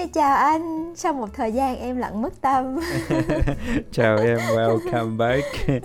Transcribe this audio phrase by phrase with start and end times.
[0.00, 0.92] Hi, chào anh.
[0.96, 2.80] Sau một thời gian em lặng mất tâm.
[3.92, 5.44] chào em, welcome back.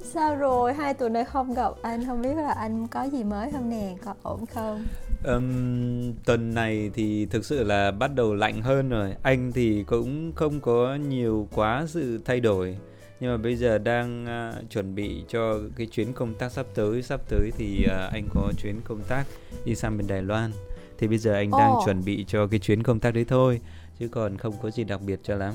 [0.00, 0.74] Sao rồi?
[0.74, 3.96] Hai tuần nay không gặp anh, không biết là anh có gì mới không nè,
[4.04, 4.86] có ổn không?
[5.24, 9.14] Um, tuần này thì thực sự là bắt đầu lạnh hơn rồi.
[9.22, 12.76] Anh thì cũng không có nhiều quá sự thay đổi
[13.20, 17.02] nhưng mà bây giờ đang uh, chuẩn bị cho cái chuyến công tác sắp tới
[17.02, 19.24] sắp tới thì uh, anh có chuyến công tác
[19.64, 20.50] đi sang bên Đài Loan
[21.00, 21.84] thì bây giờ anh đang oh.
[21.84, 23.60] chuẩn bị cho cái chuyến công tác đấy thôi
[23.98, 25.54] chứ còn không có gì đặc biệt cho lắm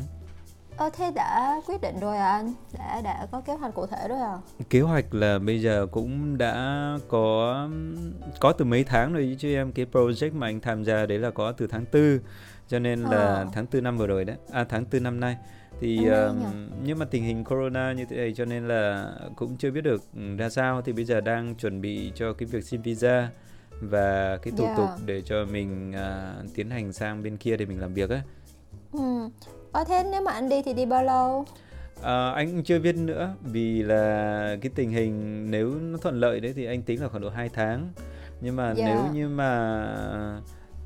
[0.78, 2.54] Ờ thế đã quyết định rồi à anh?
[2.78, 4.38] Đã đã có kế hoạch cụ thể rồi à?
[4.70, 6.54] Kế hoạch là bây giờ cũng đã
[7.08, 7.70] có
[8.40, 11.30] có từ mấy tháng rồi chứ em cái project mà anh tham gia đấy là
[11.30, 12.20] có từ tháng 4
[12.68, 13.48] cho nên là ờ.
[13.54, 14.36] tháng 4 năm vừa rồi đấy.
[14.52, 15.38] À tháng 4 năm nay
[15.80, 16.36] thì uh,
[16.84, 20.02] nhưng mà tình hình corona như thế này cho nên là cũng chưa biết được
[20.38, 23.30] ra sao thì bây giờ đang chuẩn bị cho cái việc xin visa
[23.90, 24.78] và cái thủ yeah.
[24.78, 28.22] tục để cho mình uh, tiến hành sang bên kia để mình làm việc á.
[28.94, 29.30] Ừ.
[29.72, 31.46] Ờ thế nếu mà anh đi thì đi bao lâu?
[32.02, 36.40] À, anh cũng chưa biết nữa vì là cái tình hình nếu nó thuận lợi
[36.40, 37.90] đấy thì anh tính là khoảng độ 2 tháng
[38.42, 38.78] nhưng mà yeah.
[38.78, 39.88] nếu như mà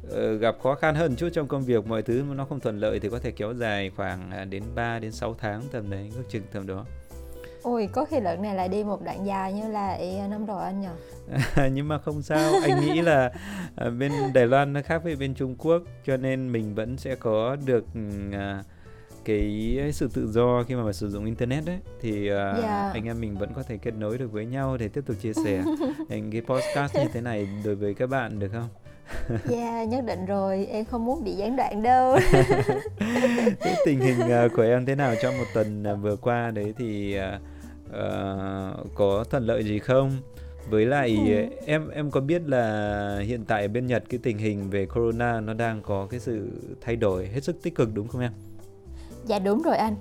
[0.08, 2.80] uh, gặp khó khăn hơn chút trong công việc mọi thứ mà nó không thuận
[2.80, 6.12] lợi thì có thể kéo dài khoảng à, đến 3 đến 6 tháng tầm đấy
[6.16, 6.86] ước chừng tầm đó
[7.70, 9.98] Ôi, có khi lần này lại đi một đoạn dài như là
[10.30, 10.88] năm rồi anh nhỉ?
[11.74, 13.32] Nhưng mà không sao, anh nghĩ là
[13.76, 17.16] à, bên Đài Loan nó khác với bên Trung Quốc cho nên mình vẫn sẽ
[17.16, 17.86] có được
[18.30, 18.66] uh,
[19.26, 22.58] cái sự tự do khi mà sử dụng internet đấy thì uh, yeah.
[22.62, 22.92] Dạ.
[22.94, 25.34] anh em mình vẫn có thể kết nối được với nhau để tiếp tục chia
[25.34, 25.64] sẻ
[26.10, 28.68] những cái podcast như thế này đối với các bạn được không?
[29.52, 32.18] Yeah, nhất định rồi, em không muốn bị gián đoạn đâu.
[33.60, 36.74] cái tình hình uh, của em thế nào trong một tuần uh, vừa qua đấy
[36.78, 37.42] thì uh,
[37.90, 40.18] uh, có thuận lợi gì không?
[40.70, 41.56] Với lại ừ.
[41.66, 45.40] em em có biết là hiện tại ở bên Nhật cái tình hình về corona
[45.40, 46.50] nó đang có cái sự
[46.82, 48.32] thay đổi hết sức tích cực đúng không em?
[49.26, 49.96] Dạ đúng rồi anh.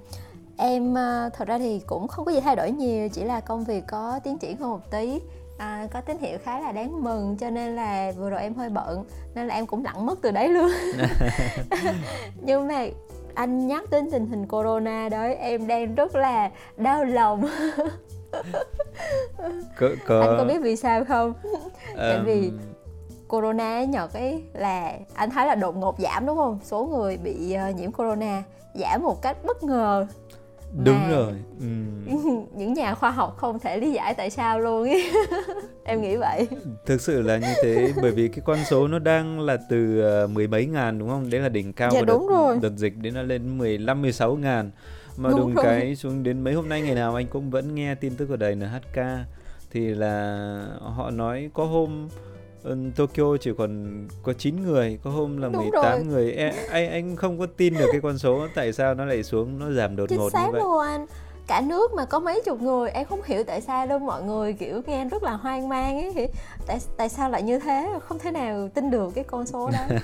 [0.56, 0.94] Em
[1.34, 4.20] thật ra thì cũng không có gì thay đổi nhiều, chỉ là công việc có
[4.24, 5.20] tiến triển hơn một tí
[5.58, 8.68] à, có tín hiệu khá là đáng mừng cho nên là vừa rồi em hơi
[8.68, 10.70] bận nên là em cũng lặng mất từ đấy luôn
[12.42, 12.86] nhưng mà
[13.38, 17.46] anh nhắc đến tình hình corona đó em đang rất là đau lòng.
[19.78, 20.20] Có, có...
[20.20, 21.32] anh có biết vì sao không?
[21.42, 21.96] Um...
[21.96, 22.50] tại vì
[23.28, 26.58] corona nhật ấy là anh thấy là đột ngột giảm đúng không?
[26.62, 28.42] Số người bị uh, nhiễm corona
[28.74, 30.06] giảm một cách bất ngờ
[30.76, 31.32] đúng rồi.
[31.60, 31.66] Ừ.
[32.54, 34.88] những nhà khoa học không thể lý giải tại sao luôn.
[34.88, 35.12] Ấy
[35.84, 36.48] em nghĩ vậy.
[36.86, 40.30] Thực sự là như thế bởi vì cái con số nó đang là từ uh,
[40.30, 41.30] mười mấy ngàn đúng không?
[41.30, 42.58] Đấy là đỉnh cao dạ, của đợt, rồi.
[42.62, 44.70] đợt dịch đến nó lên 15 16 ngàn.
[45.16, 45.64] Mà đúng đùng rồi.
[45.64, 48.36] cái xuống đến mấy hôm nay ngày nào anh cũng vẫn nghe tin tức ở
[48.36, 49.00] đài NHK
[49.70, 52.08] thì là họ nói có hôm
[52.96, 56.04] Tokyo chỉ còn có 9 người, có hôm là Đúng 18 rồi.
[56.04, 56.32] người.
[56.32, 59.58] E, anh anh không có tin được cái con số tại sao nó lại xuống
[59.58, 60.60] nó giảm đột ngột như vậy.
[60.62, 61.06] luôn anh.
[61.46, 64.52] Cả nước mà có mấy chục người, em không hiểu tại sao đâu mọi người
[64.52, 66.28] kiểu nghe rất là hoang mang ấy.
[66.66, 67.98] Tại tại sao lại như thế?
[68.08, 69.78] Không thể nào tin được cái con số đó.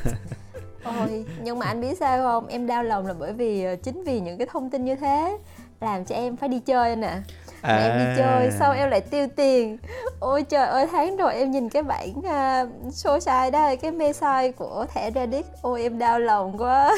[0.84, 2.46] Ôi, nhưng mà anh biết sao không?
[2.46, 5.38] Em đau lòng là bởi vì ờ, chính vì những cái thông tin như thế
[5.80, 7.18] làm cho em phải đi chơi nè
[7.64, 7.76] à.
[7.76, 9.78] em đi chơi sau em lại tiêu tiền.
[10.20, 14.12] Ôi trời ơi tháng rồi em nhìn cái bảng uh, số sai đó cái mê
[14.12, 15.46] sai của thẻ Reddit.
[15.62, 16.90] Ôi em đau lòng quá.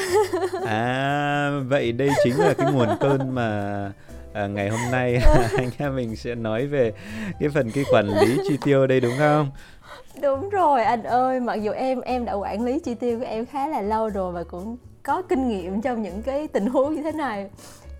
[0.67, 3.91] À vậy đây chính là cái nguồn cơn mà
[4.33, 5.17] à, ngày hôm nay
[5.57, 6.93] anh em mình sẽ nói về
[7.39, 9.51] cái phần cái quản lý chi tiêu đây đúng không?
[10.21, 13.45] Đúng rồi anh ơi mặc dù em em đã quản lý chi tiêu của em
[13.45, 17.03] khá là lâu rồi và cũng có kinh nghiệm trong những cái tình huống như
[17.03, 17.49] thế này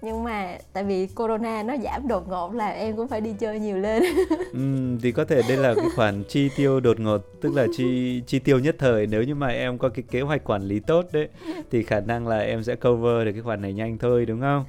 [0.01, 3.59] nhưng mà tại vì corona nó giảm đột ngột là em cũng phải đi chơi
[3.59, 4.03] nhiều lên.
[4.53, 8.21] Ừ, thì có thể đây là cái khoản chi tiêu đột ngột tức là chi
[8.27, 9.07] chi tiêu nhất thời.
[9.07, 11.27] Nếu như mà em có cái kế hoạch quản lý tốt đấy
[11.71, 14.65] thì khả năng là em sẽ cover được cái khoản này nhanh thôi đúng không?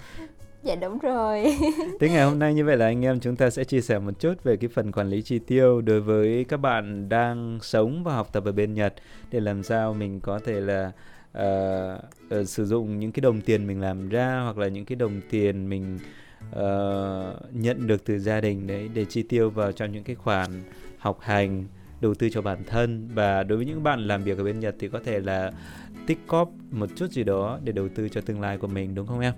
[0.63, 1.59] Dạ đúng rồi.
[2.01, 4.21] Thế ngày hôm nay như vậy là anh em chúng ta sẽ chia sẻ một
[4.21, 8.15] chút về cái phần quản lý chi tiêu đối với các bạn đang sống và
[8.15, 8.95] học tập ở bên Nhật
[9.31, 10.93] để làm sao mình có thể là
[11.39, 14.97] uh, uh, sử dụng những cái đồng tiền mình làm ra hoặc là những cái
[14.97, 15.99] đồng tiền mình
[16.51, 20.63] uh, nhận được từ gia đình đấy để chi tiêu vào trong những cái khoản
[20.99, 21.65] học hành
[22.01, 24.75] đầu tư cho bản thân và đối với những bạn làm việc ở bên Nhật
[24.79, 25.53] thì có thể là
[26.07, 29.07] tích cóp một chút gì đó để đầu tư cho tương lai của mình đúng
[29.07, 29.35] không em?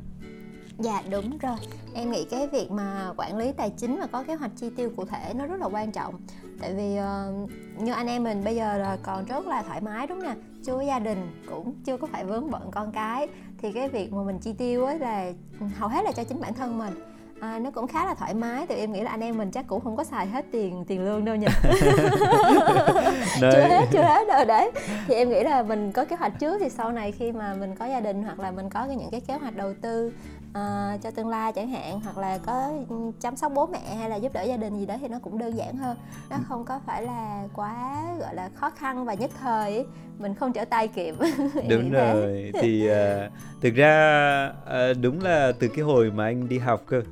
[0.81, 1.57] Dạ đúng rồi.
[1.95, 4.91] Em nghĩ cái việc mà quản lý tài chính và có kế hoạch chi tiêu
[4.97, 6.15] cụ thể nó rất là quan trọng.
[6.61, 7.51] Tại vì uh,
[7.83, 10.35] như anh em mình bây giờ là còn rất là thoải mái đúng nè?
[10.65, 13.29] Chưa có gia đình cũng chưa có phải vướng bận con cái.
[13.59, 15.33] Thì cái việc mà mình chi tiêu ấy là
[15.77, 16.95] hầu hết là cho chính bản thân mình.
[17.41, 18.67] À, nó cũng khá là thoải mái.
[18.67, 21.05] Thì em nghĩ là anh em mình chắc cũng không có xài hết tiền tiền
[21.05, 21.47] lương đâu nhỉ?
[23.41, 24.71] Chưa hết chưa hết đâu đấy.
[25.07, 27.75] Thì em nghĩ là mình có kế hoạch trước thì sau này khi mà mình
[27.77, 30.13] có gia đình hoặc là mình có những cái kế hoạch đầu tư
[30.51, 32.73] uh, cho tương lai chẳng hạn hoặc là có
[33.21, 35.39] chăm sóc bố mẹ hay là giúp đỡ gia đình gì đó thì nó cũng
[35.39, 35.97] đơn giản hơn.
[36.31, 36.43] Nó ừ.
[36.49, 39.85] không có phải là quá gọi là khó khăn và nhất thời
[40.19, 41.15] mình không trở tay kịp
[41.69, 42.53] đúng rồi.
[42.61, 43.33] Thì uh,
[43.63, 47.03] thực ra uh, đúng là từ cái hồi mà anh đi học cơ.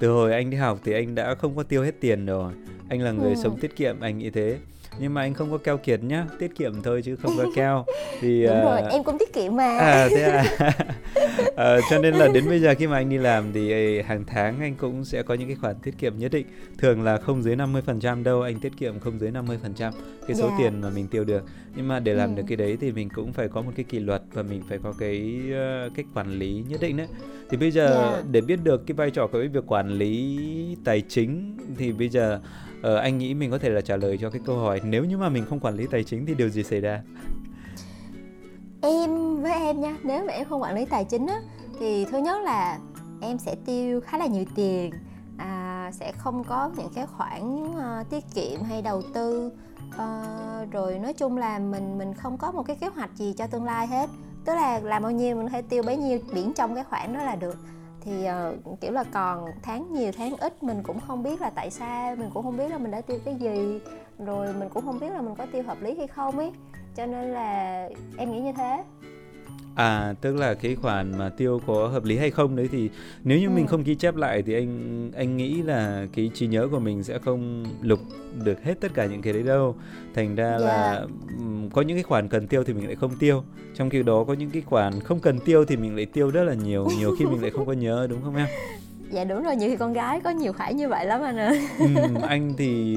[0.00, 2.52] Từ hồi anh đi học thì anh đã không có tiêu hết tiền rồi.
[2.88, 3.40] Anh là người ừ.
[3.42, 4.58] sống tiết kiệm anh nghĩ thế
[4.98, 7.84] nhưng mà anh không có keo kiệt nhá tiết kiệm thôi chứ không có keo
[8.20, 10.44] thì đúng uh, rồi em cũng tiết kiệm mà à thế à
[11.50, 14.60] uh, cho nên là đến bây giờ khi mà anh đi làm thì hàng tháng
[14.60, 16.46] anh cũng sẽ có những cái khoản tiết kiệm nhất định
[16.78, 19.92] thường là không dưới 50% đâu anh tiết kiệm không dưới 50%
[20.26, 20.50] cái số yeah.
[20.50, 20.56] Dạ.
[20.58, 21.44] tiền mà mình tiêu được
[21.76, 22.36] nhưng mà để làm ừ.
[22.36, 24.78] được cái đấy thì mình cũng phải có một cái kỷ luật và mình phải
[24.82, 25.40] có cái
[25.86, 27.06] uh, cách quản lý nhất định đấy
[27.50, 28.14] thì bây giờ yeah.
[28.14, 28.22] Dạ.
[28.30, 30.38] để biết được cái vai trò của cái việc quản lý
[30.84, 32.40] tài chính thì bây giờ
[32.84, 35.18] ờ, anh nghĩ mình có thể là trả lời cho cái câu hỏi nếu như
[35.18, 37.02] mà mình không quản lý tài chính thì điều gì xảy ra?
[38.82, 41.40] Em với em nha nếu mà em không quản lý tài chính á
[41.80, 42.78] thì thứ nhất là
[43.20, 44.92] em sẽ tiêu khá là nhiều tiền.
[45.38, 49.50] À, sẽ không có những cái khoản uh, tiết kiệm hay đầu tư.
[49.88, 53.46] Uh, rồi nói chung là mình mình không có một cái kế hoạch gì cho
[53.46, 54.10] tương lai hết.
[54.44, 57.22] Tức là làm bao nhiêu mình phải tiêu bấy nhiêu biển trong cái khoản đó
[57.22, 57.56] là được
[58.04, 61.70] thì uh, kiểu là còn tháng nhiều tháng ít mình cũng không biết là tại
[61.70, 63.80] sao mình cũng không biết là mình đã tiêu cái gì
[64.18, 66.52] rồi mình cũng không biết là mình có tiêu hợp lý hay không ấy.
[66.96, 68.84] Cho nên là em nghĩ như thế.
[69.74, 72.90] À tức là cái khoản mà tiêu có hợp lý hay không đấy thì
[73.24, 73.50] nếu như ừ.
[73.50, 77.04] mình không ghi chép lại thì anh anh nghĩ là cái trí nhớ của mình
[77.04, 78.00] sẽ không lục
[78.44, 79.76] được hết tất cả những cái đấy đâu.
[80.14, 80.60] Thành ra yeah.
[80.60, 81.06] là
[81.38, 83.42] um, có những cái khoản cần tiêu thì mình lại không tiêu.
[83.74, 86.44] Trong khi đó có những cái khoản không cần tiêu thì mình lại tiêu rất
[86.44, 88.46] là nhiều, nhiều khi mình lại không có nhớ đúng không em?
[89.10, 91.68] dạ đúng rồi nhiều khi con gái có nhiều khoản như vậy lắm anh ơi
[91.78, 91.86] ừ,
[92.22, 92.96] anh thì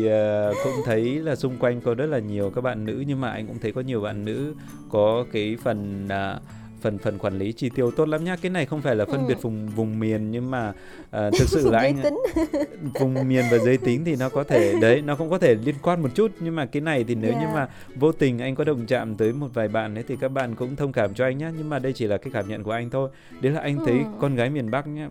[0.49, 3.29] uh, cũng thấy là xung quanh có rất là nhiều các bạn nữ nhưng mà
[3.31, 4.53] anh cũng thấy có nhiều bạn nữ
[4.89, 6.41] có cái phần uh,
[6.81, 9.21] phần phần quản lý chi tiêu tốt lắm nhá cái này không phải là phân
[9.21, 9.25] ừ.
[9.27, 12.01] biệt vùng vùng miền nhưng mà uh, thực sự là anh
[12.99, 15.75] vùng miền và giới tính thì nó có thể đấy nó cũng có thể liên
[15.81, 17.41] quan một chút nhưng mà cái này thì nếu yeah.
[17.41, 20.31] như mà vô tình anh có đồng chạm tới một vài bạn ấy thì các
[20.31, 22.63] bạn cũng thông cảm cho anh nhá nhưng mà đây chỉ là cái cảm nhận
[22.63, 23.09] của anh thôi
[23.41, 23.83] đấy là anh ừ.
[23.85, 25.09] thấy con gái miền Bắc nhá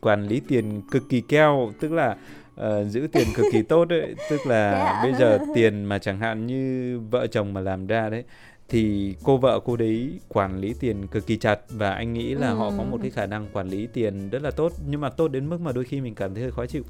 [0.00, 2.16] quản lý tiền cực kỳ keo tức là
[2.60, 4.96] uh, giữ tiền cực kỳ tốt đấy tức là yeah.
[5.02, 8.24] bây giờ tiền mà chẳng hạn như vợ chồng mà làm ra đấy
[8.68, 12.48] thì cô vợ cô đấy quản lý tiền cực kỳ chặt và anh nghĩ là
[12.50, 12.54] ừ.
[12.54, 14.72] họ có một cái khả năng quản lý tiền rất là tốt.
[14.88, 16.82] Nhưng mà tốt đến mức mà đôi khi mình cảm thấy hơi khó chịu.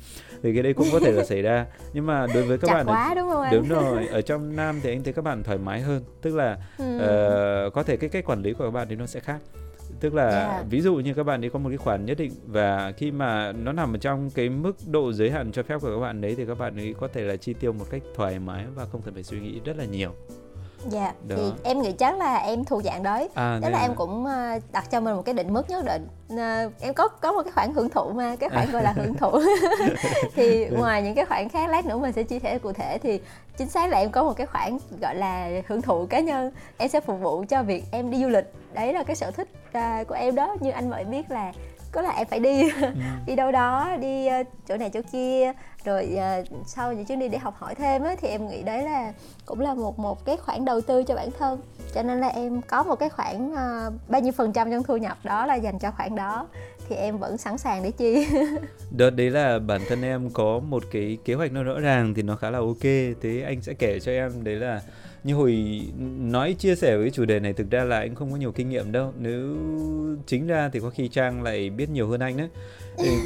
[0.42, 1.66] Thì cái đấy cũng có thể là xảy ra.
[1.92, 4.56] Nhưng mà đối với các chặt bạn quá, ở, đúng không đúng rồi ở trong
[4.56, 6.02] nam thì anh thấy các bạn thoải mái hơn.
[6.22, 6.96] Tức là ừ.
[6.96, 9.40] uh, có thể cái cách quản lý của các bạn thì nó sẽ khác.
[10.00, 10.66] Tức là yeah.
[10.70, 13.52] ví dụ như các bạn ấy có một cái khoản nhất định và khi mà
[13.52, 16.34] nó nằm ở trong cái mức độ giới hạn cho phép của các bạn đấy
[16.36, 19.02] thì các bạn ấy có thể là chi tiêu một cách thoải mái và không
[19.04, 20.10] cần phải suy nghĩ rất là nhiều
[20.88, 21.36] dạ Đó.
[21.38, 23.28] thì em nghĩ chắc là em thuộc dạng đấy.
[23.34, 23.82] À, tức là à.
[23.82, 26.08] em cũng ờ, đặt cho mình một cái định mức nhất định.
[26.28, 29.14] Ờ, em có có một cái khoản hưởng thụ mà cái khoản gọi là hưởng
[29.14, 29.40] thụ.
[30.34, 33.20] Thì ngoài những cái khoản khác lát nữa mình sẽ chia sẻ cụ thể thì
[33.56, 36.50] chính xác là em có một cái khoản gọi là hưởng thụ cá nhân.
[36.76, 38.52] Em sẽ phục vụ cho việc em đi du lịch.
[38.74, 39.48] Đấy là cái sở thích
[40.08, 40.56] của em đó.
[40.60, 41.52] Như anh mọi biết là
[41.96, 42.88] có là em phải đi ừ.
[43.26, 45.52] đi đâu đó đi uh, chỗ này chỗ kia
[45.86, 48.82] rồi uh, sau những chuyến đi để học hỏi thêm á thì em nghĩ đấy
[48.82, 49.12] là
[49.46, 51.60] cũng là một một cái khoản đầu tư cho bản thân.
[51.94, 54.96] Cho nên là em có một cái khoản uh, bao nhiêu phần trăm trong thu
[54.96, 56.46] nhập đó là dành cho khoản đó.
[56.88, 58.26] Thì em vẫn sẵn sàng để chi.
[58.90, 62.22] Đợt đấy là bản thân em có một cái kế hoạch nó rõ ràng thì
[62.22, 62.82] nó khá là ok.
[63.22, 64.82] Thế anh sẽ kể cho em đấy là
[65.24, 65.80] như hồi
[66.18, 68.68] nói chia sẻ với chủ đề này thực ra là anh không có nhiều kinh
[68.68, 69.12] nghiệm đâu.
[69.18, 69.56] Nếu
[70.26, 72.48] chính ra thì có khi trang lại biết nhiều hơn anh đấy
[72.98, 73.18] thì,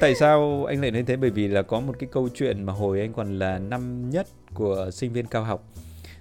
[0.00, 2.72] tại sao anh lại nói thế bởi vì là có một cái câu chuyện mà
[2.72, 5.64] hồi anh còn là năm nhất của sinh viên cao học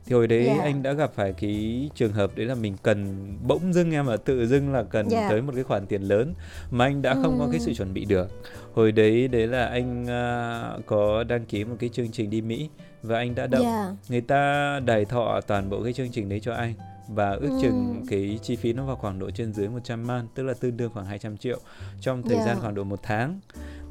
[0.06, 0.58] thì hồi đấy yeah.
[0.58, 0.63] Dạ.
[0.63, 4.18] anh đã gặp phải cái trường hợp đấy là mình cần bỗng dưng em mà
[4.18, 5.24] tự dưng là cần yeah.
[5.24, 5.30] Dạ.
[5.30, 6.34] tới một cái khoản tiền lớn
[6.72, 8.28] mà anh đã không có cái sự chuẩn bị được
[8.74, 12.70] hồi đấy đấy là anh uh, có đăng ký một cái chương trình đi Mỹ
[13.04, 13.74] và anh đã đậu yeah.
[13.74, 13.96] Dạ.
[14.10, 16.74] người ta đài thọ toàn bộ cái chương trình đấy cho anh
[17.15, 18.06] và ước chừng ừ.
[18.10, 20.91] cái chi phí nó vào khoảng độ trên dưới 100 man tức là tương đương
[20.94, 21.60] khoảng 200 triệu
[22.01, 22.48] trong thời yeah.
[22.48, 23.39] gian khoảng độ một tháng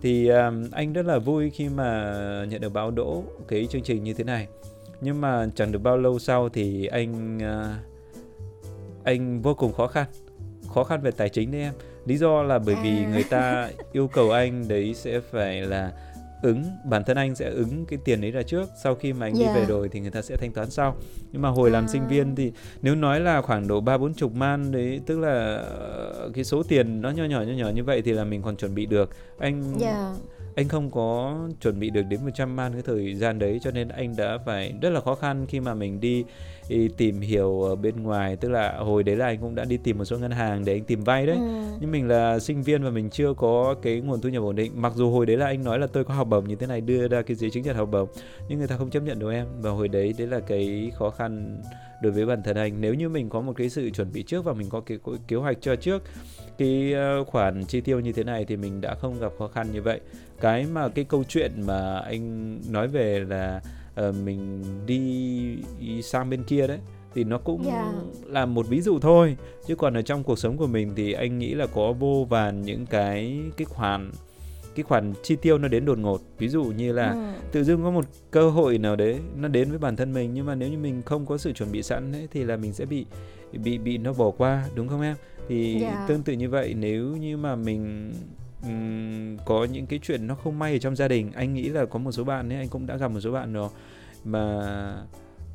[0.02, 2.14] thì um, anh rất là vui khi mà
[2.48, 4.48] nhận được báo đỗ cái chương trình như thế này
[5.00, 7.90] nhưng mà chẳng được bao lâu sau thì anh uh,
[9.04, 10.06] anh vô cùng khó khăn
[10.74, 11.74] khó khăn về tài chính đấy em
[12.06, 13.08] lý do là bởi vì à.
[13.12, 15.92] người ta yêu cầu anh đấy sẽ phải là
[16.42, 19.34] ứng bản thân anh sẽ ứng cái tiền đấy ra trước sau khi mà anh
[19.34, 19.54] yeah.
[19.54, 20.96] đi về rồi thì người ta sẽ thanh toán sau
[21.32, 21.72] nhưng mà hồi à.
[21.72, 25.18] làm sinh viên thì nếu nói là khoảng độ ba bốn chục man đấy tức
[25.18, 28.42] là ờ, cái số tiền nó nhỏ nhỏ nhỏ nhỏ như vậy thì là mình
[28.42, 30.14] còn chuẩn bị được anh yeah
[30.54, 33.88] anh không có chuẩn bị được đến 100 man cái thời gian đấy cho nên
[33.88, 36.24] anh đã phải rất là khó khăn khi mà mình đi,
[36.68, 38.36] đi tìm hiểu ở bên ngoài.
[38.36, 40.72] Tức là hồi đấy là anh cũng đã đi tìm một số ngân hàng để
[40.72, 41.36] anh tìm vay đấy.
[41.36, 41.76] Ừ.
[41.80, 44.72] nhưng mình là sinh viên và mình chưa có cái nguồn thu nhập ổn định.
[44.74, 46.80] Mặc dù hồi đấy là anh nói là tôi có học bổng như thế này
[46.80, 48.08] đưa ra cái giấy chứng nhận học bổng
[48.48, 49.46] nhưng người ta không chấp nhận được em.
[49.60, 51.62] Và hồi đấy đấy là cái khó khăn
[52.02, 52.80] đối với bản thân anh.
[52.80, 55.36] Nếu như mình có một cái sự chuẩn bị trước và mình có cái kế
[55.36, 56.02] hoạch cho trước
[56.60, 59.72] cái ờ, khoản chi tiêu như thế này thì mình đã không gặp khó khăn
[59.72, 60.00] như vậy
[60.40, 63.60] cái mà cái câu chuyện mà anh nói về là
[64.08, 66.78] uh, mình đi sang bên kia đấy
[67.14, 67.86] thì nó cũng yeah.
[67.94, 68.00] Dạ.
[68.26, 71.38] là một ví dụ thôi chứ còn ở trong cuộc sống của mình thì anh
[71.38, 74.10] nghĩ là có vô vàn những cái cái khoản
[74.74, 77.18] cái khoản chi tiêu nó đến đột ngột ví dụ như là ừ.
[77.52, 80.46] tự dưng có một cơ hội nào đấy nó đến với bản thân mình nhưng
[80.46, 82.84] mà nếu như mình không có sự chuẩn bị sẵn ấy, thì là mình sẽ
[82.84, 83.06] bị
[83.52, 85.16] bị bị nó bỏ qua đúng không em
[85.48, 85.94] thì yeah.
[85.94, 86.04] Dạ.
[86.08, 88.12] tương tự như vậy nếu như mà mình
[88.62, 91.84] um, có những cái chuyện nó không may ở trong gia đình anh nghĩ là
[91.84, 93.68] có một số bạn ấy anh cũng đã gặp một số bạn rồi
[94.24, 94.94] mà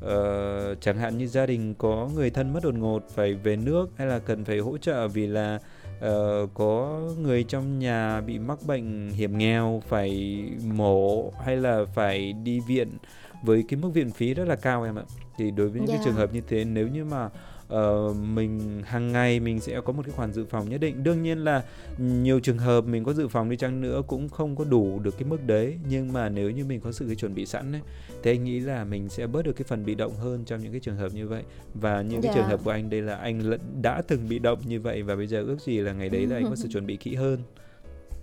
[0.04, 3.90] uh, chẳng hạn như gia đình có người thân mất đột ngột phải về nước
[3.96, 5.58] hay là cần phải hỗ trợ vì là
[5.98, 12.32] uh, có người trong nhà bị mắc bệnh hiểm nghèo phải mổ hay là phải
[12.32, 12.88] đi viện
[13.42, 15.02] với cái mức viện phí rất là cao em ạ
[15.38, 15.98] thì đối với những yeah.
[15.98, 16.04] cái dạ.
[16.04, 17.28] trường hợp như thế nếu như mà
[17.74, 21.22] uh, mình hàng ngày mình sẽ có một cái khoản dự phòng nhất định đương
[21.22, 21.64] nhiên là
[21.98, 25.18] nhiều trường hợp mình có dự phòng đi chăng nữa cũng không có đủ được
[25.18, 27.82] cái mức đấy nhưng mà nếu như mình có sự cái chuẩn bị sẵn ấy
[28.22, 30.72] thì anh nghĩ là mình sẽ bớt được cái phần bị động hơn trong những
[30.72, 31.42] cái trường hợp như vậy
[31.74, 32.36] và những cái yeah.
[32.36, 35.26] trường hợp của anh đây là anh đã từng bị động như vậy và bây
[35.26, 37.40] giờ ước gì là ngày đấy là anh có sự chuẩn bị kỹ hơn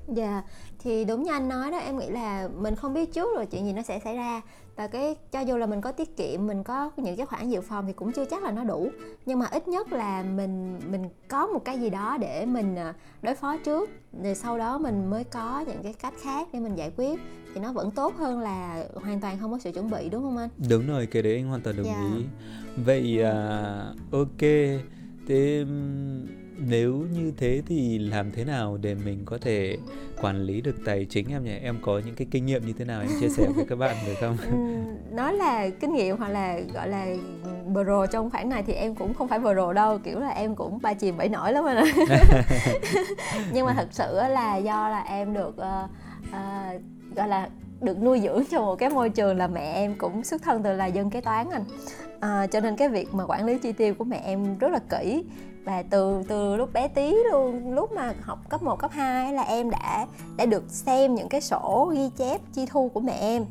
[0.07, 0.43] Dạ, yeah.
[0.83, 3.65] Thì đúng như anh nói đó, em nghĩ là mình không biết trước rồi chuyện
[3.65, 4.41] gì nó sẽ xảy ra.
[4.75, 7.61] Và cái cho dù là mình có tiết kiệm mình có những cái khoản dự
[7.61, 8.89] phòng thì cũng chưa chắc là nó đủ.
[9.25, 12.93] Nhưng mà ít nhất là mình mình có một cái gì đó để mình à,
[13.21, 13.89] đối phó trước.
[14.23, 17.19] Rồi sau đó mình mới có những cái cách khác để mình giải quyết.
[17.53, 20.37] Thì nó vẫn tốt hơn là hoàn toàn không có sự chuẩn bị đúng không
[20.37, 20.49] anh?
[20.69, 21.97] Đúng rồi cái đấy anh hoàn toàn đồng yeah.
[21.97, 22.17] Dạ.
[22.17, 22.23] ý.
[22.85, 24.41] Vậy à, ok.
[25.27, 25.65] Thế
[26.57, 29.77] nếu như thế thì làm thế nào để mình có thể
[30.22, 31.57] quản lý được tài chính em nhỉ?
[31.63, 33.01] Em có những cái kinh nghiệm như thế nào?
[33.01, 34.38] Em chia sẻ với các bạn được không?
[34.51, 37.07] Ừ, nói là kinh nghiệm hoặc là gọi là
[37.72, 40.79] pro trong khoản này thì em cũng không phải pro đâu kiểu là em cũng
[40.81, 41.75] ba chìm bảy nổi lắm rồi
[43.53, 45.89] nhưng mà thật sự là do là em được uh,
[46.29, 46.81] uh,
[47.15, 47.50] gọi là
[47.81, 50.74] được nuôi dưỡng trong một cái môi trường là mẹ em cũng xuất thân từ
[50.74, 51.63] là dân kế toán anh.
[52.19, 54.79] À, cho nên cái việc mà quản lý chi tiêu của mẹ em rất là
[54.89, 55.24] kỹ
[55.65, 59.41] và từ từ lúc bé tí luôn lúc mà học cấp 1, cấp 2 là
[59.41, 63.46] em đã đã được xem những cái sổ ghi chép chi thu của mẹ em.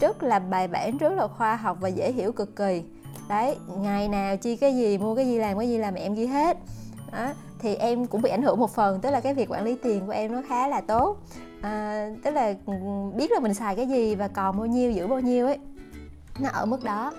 [0.00, 2.82] Rất là bài bản rất là khoa học và dễ hiểu cực kỳ.
[3.28, 6.14] Đấy ngày nào chi cái gì mua cái gì làm cái gì làm mẹ em
[6.14, 6.58] ghi hết.
[7.12, 9.76] Đó thì em cũng bị ảnh hưởng một phần tức là cái việc quản lý
[9.82, 11.16] tiền của em nó khá là tốt.
[11.62, 12.72] À, tức là ừ,
[13.14, 15.58] biết là mình xài cái gì và còn bao nhiêu giữ bao nhiêu ấy.
[16.38, 17.12] Nó ở mức đó.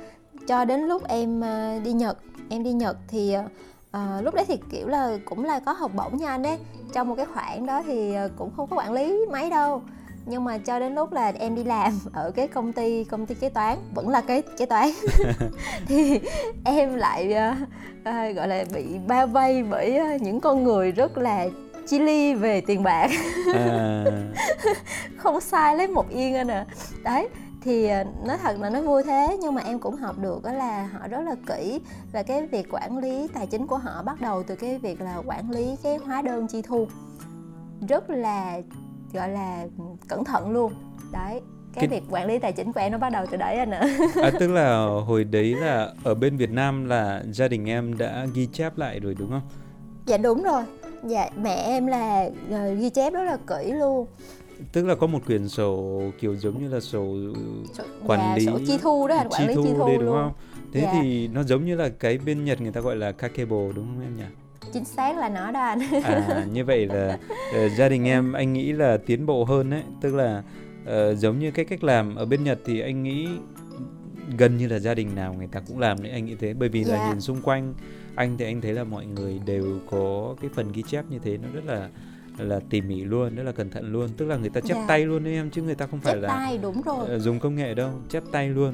[0.47, 2.17] Cho đến lúc em ờ, đi nhật
[2.49, 3.43] em đi nhật thì ờ,
[4.17, 6.57] uh, lúc đấy thì kiểu là cũng là có học bổng nha anh ấy
[6.93, 9.81] trong một cái khoản đó thì cũng không có quản lý mấy đâu.
[10.25, 13.35] Nhưng mà cho đến lúc là em đi làm ở cái công ty công ty
[13.35, 14.89] kế toán vẫn là cái kế toán.
[15.87, 16.19] Thì
[16.65, 17.57] em lại uh,
[17.99, 21.47] uh, gọi là bị bao vây bởi uh, những con người rất là
[21.87, 23.09] chi ly về tiền bạc.
[23.53, 24.03] À.
[25.17, 26.65] không sai lấy một yên anh à
[27.03, 27.27] đấy
[27.61, 27.89] thì
[28.25, 31.07] nói thật là nó vui thế nhưng mà em cũng học được đó là họ
[31.07, 34.55] rất là kỹ và cái việc quản lý tài chính của họ bắt đầu từ
[34.55, 36.87] cái việc là quản lý cái hóa đơn chi thu.
[37.89, 38.61] Rất là
[39.13, 39.65] gọi là
[40.07, 40.73] cẩn thận luôn.
[41.11, 41.41] Đấy
[41.73, 43.71] cái, cái việc quản lý tài chính của em nó bắt đầu từ đấy anh
[43.71, 43.87] ạ.
[44.21, 48.25] À, tức là hồi đấy là ở bên Việt Nam là gia đình em đã
[48.33, 49.41] ghi chép lại rồi đúng không?
[50.05, 50.63] Dạ đúng rồi.
[51.03, 54.07] Dạ mẹ em là uh, ghi chép rất là kỹ luôn
[54.71, 57.15] tức là có một quyển sổ kiểu giống như là sổ,
[57.73, 60.15] sổ quản lý sổ chi thu đó quản lý chi thu đây đúng luôn.
[60.15, 60.31] không
[60.73, 60.91] thế dạ.
[60.93, 64.01] thì nó giống như là cái bên Nhật người ta gọi là kakebo đúng không
[64.01, 64.23] em nhỉ
[64.73, 67.19] chính xác là nó đó anh à như vậy là
[67.65, 70.43] uh, gia đình em anh nghĩ là tiến bộ hơn đấy tức là
[70.83, 73.27] uh, giống như cái cách làm ở bên Nhật thì anh nghĩ
[74.37, 76.69] gần như là gia đình nào người ta cũng làm đấy anh nghĩ thế bởi
[76.69, 76.91] vì yeah.
[76.91, 77.09] là dạ.
[77.09, 77.73] nhìn xung quanh
[78.15, 81.37] anh thì anh thấy là mọi người đều có cái phần ghi chép như thế
[81.37, 81.89] nó rất là
[82.37, 84.75] là tỉ mỉ luôn rất là cẩn thận luôn tức là người ta chép.
[84.75, 84.85] Dạ.
[84.87, 87.39] tay luôn đấy em chứ người ta không phải chép là tay đúng rồi dùng
[87.39, 88.73] công nghệ đâu chép tay luôn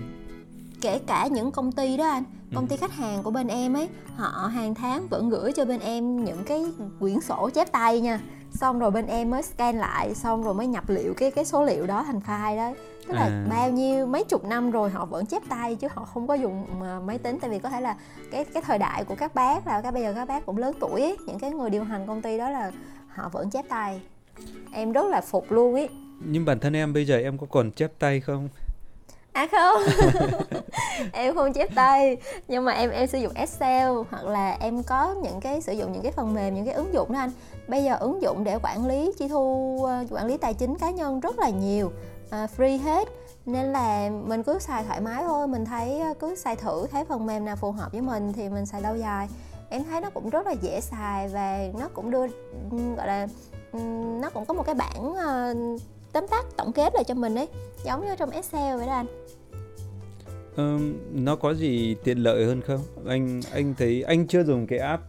[0.81, 2.23] kể cả những công ty đó anh
[2.55, 2.79] công ty ừ.
[2.79, 6.43] khách hàng của bên em ấy họ hàng tháng vẫn gửi cho bên em những
[6.45, 6.65] cái
[6.99, 8.19] quyển sổ chép tay nha
[8.53, 11.65] xong rồi bên em mới scan lại xong rồi mới nhập liệu cái cái số
[11.65, 12.73] liệu đó thành file đấy
[13.07, 13.45] tức là à.
[13.49, 16.65] bao nhiêu mấy chục năm rồi họ vẫn chép tay chứ họ không có dùng
[16.81, 17.95] ờ, máy tính tại vì có thể là
[18.31, 20.75] cái cái thời đại của các bác là các bây giờ các bác cũng lớn
[20.79, 22.71] tuổi ấy, những cái người điều hành công ty đó là
[23.15, 24.01] họ vẫn chép tay.
[24.71, 25.89] Em rất là phục luôn ấy
[26.25, 28.49] nhưng bản thân em bây giờ em có còn chép tay không?
[29.33, 29.81] À không.
[31.11, 32.17] Em không chép tay.
[32.47, 35.91] Nhưng mà em em sử dụng excel hoặc là em có những cái sử dụng
[35.91, 37.31] những cái phần mềm những cái ứng dụng đó anh.
[37.67, 40.91] Bây giờ ứng dụng để quản lý chi thu ờ, quản lý tài chính cá
[40.91, 41.91] nhân rất là nhiều
[42.27, 43.07] uh, free hết.
[43.45, 45.47] Nên là mình cứ xài thoải mái thôi.
[45.47, 48.49] Mình thấy ờ, cứ xài thử thấy phần mềm nào phù hợp với mình thì
[48.49, 49.27] mình xài lâu dài
[49.73, 52.27] em thấy nó cũng rất là dễ xài và nó cũng đưa
[52.97, 53.27] gọi là
[54.21, 57.47] nó cũng có một cái bảng uh, tóm tắt tổng kết lại cho mình ấy
[57.85, 59.05] giống như trong Excel vậy đó anh
[60.57, 62.79] Um, nó có gì tiện lợi hơn không?
[63.07, 65.03] Anh anh thấy anh chưa dùng cái app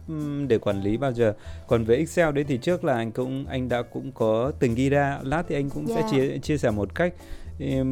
[0.47, 1.33] để quản lý bao giờ.
[1.67, 4.89] Còn với Excel đấy thì trước là anh cũng anh đã cũng có từng ghi
[4.89, 5.19] ra.
[5.23, 5.99] Lát thì anh cũng yeah.
[5.99, 7.13] sẽ chia chia sẻ một cách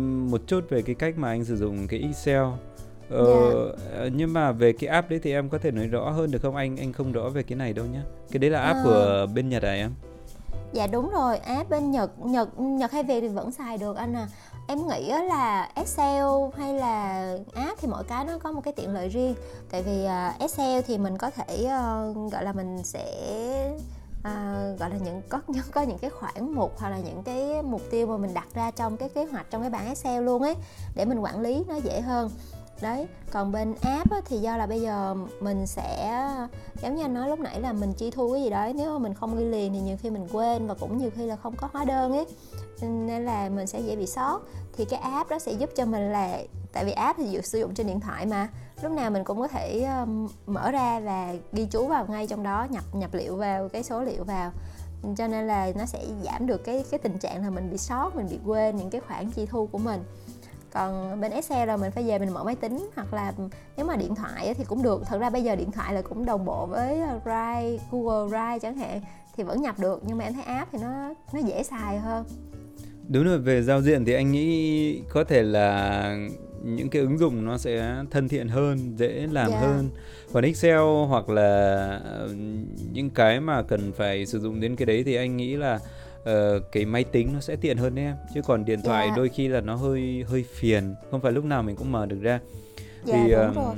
[0.02, 2.44] một chút về cái cách mà anh sử dụng cái Excel.
[3.14, 4.14] Ờ, yeah.
[4.16, 6.56] nhưng mà về cái app đấy thì em có thể nói rõ hơn được không
[6.56, 6.78] anh?
[6.78, 8.02] Anh không rõ về cái này đâu nhá.
[8.32, 8.82] Cái đấy là app à.
[8.84, 9.92] của bên Nhật à em?
[10.74, 14.14] Dạ đúng rồi, app bên Nhật, Nhật Nhật hay Việt thì vẫn xài được anh
[14.14, 14.28] à
[14.68, 16.26] em nghĩ là Excel
[16.58, 19.36] hay là app thì mỗi cái nó có một cái tiện lợi riêng
[19.72, 23.06] tại vì uh, Excel thì mình có thể uh, gọi là mình sẽ
[24.20, 25.42] uh, gọi là những có
[25.72, 28.72] có những cái khoản mục hoặc là những cái mục tiêu mà mình đặt ra
[28.72, 30.56] trong cái kế hoạch trong cái bảng Excel luôn ấy
[30.96, 32.30] để mình quản lý nó dễ hơn
[32.82, 36.22] đấy còn bên app á, thì do là bây giờ mình sẽ
[36.82, 39.00] giống như anh nói lúc nãy là mình chi thu cái gì đấy nếu mà
[39.00, 41.56] mình không ghi liền thì nhiều khi mình quên và cũng nhiều khi là không
[41.56, 42.26] có hóa đơn ấy.
[42.82, 44.40] Nên là mình sẽ dễ bị sót.
[44.78, 46.38] Thì cái app đó sẽ giúp cho mình là
[46.74, 48.48] tại vì app thì sử dụng trên điện thoại mà
[48.82, 49.88] lúc nào mình cũng có thể
[50.46, 54.02] mở ra và ghi chú vào ngay trong đó nhập nhập liệu vào cái số
[54.02, 54.52] liệu vào.
[55.18, 58.16] Cho nên là nó sẽ giảm được cái cái tình trạng là mình bị sót
[58.16, 60.04] mình bị quên những cái khoản chi thu của mình
[60.74, 63.34] còn bên Excel là mình phải về mình mở máy tính hoặc là
[63.78, 65.02] nếu mà điện thoại thì cũng được.
[65.06, 68.78] Thật ra bây giờ điện thoại là cũng đồng bộ với Drive Google Drive chẳng
[68.78, 69.02] hạn
[69.38, 72.26] thì vẫn nhập được nhưng mà em thấy app thì nó nó dễ xài hơn.
[73.08, 76.18] Đúng rồi về giao diện thì anh nghĩ có thể là
[76.64, 79.62] những cái ứng dụng nó sẽ thân thiện hơn dễ làm yeah.
[79.62, 79.90] hơn.
[80.34, 81.42] Còn excel hoặc là
[82.04, 82.30] ờ,
[82.94, 85.80] những cái mà cần phải sử dụng đến cái đấy thì anh nghĩ là
[86.30, 89.18] uh, cái máy tính nó sẽ tiện hơn em chứ còn điện thoại yeah.
[89.18, 92.22] đôi khi là nó hơi hơi phiền không phải lúc nào mình cũng mở được
[92.22, 92.40] ra
[93.06, 93.76] dạ, thì đúng um, rồi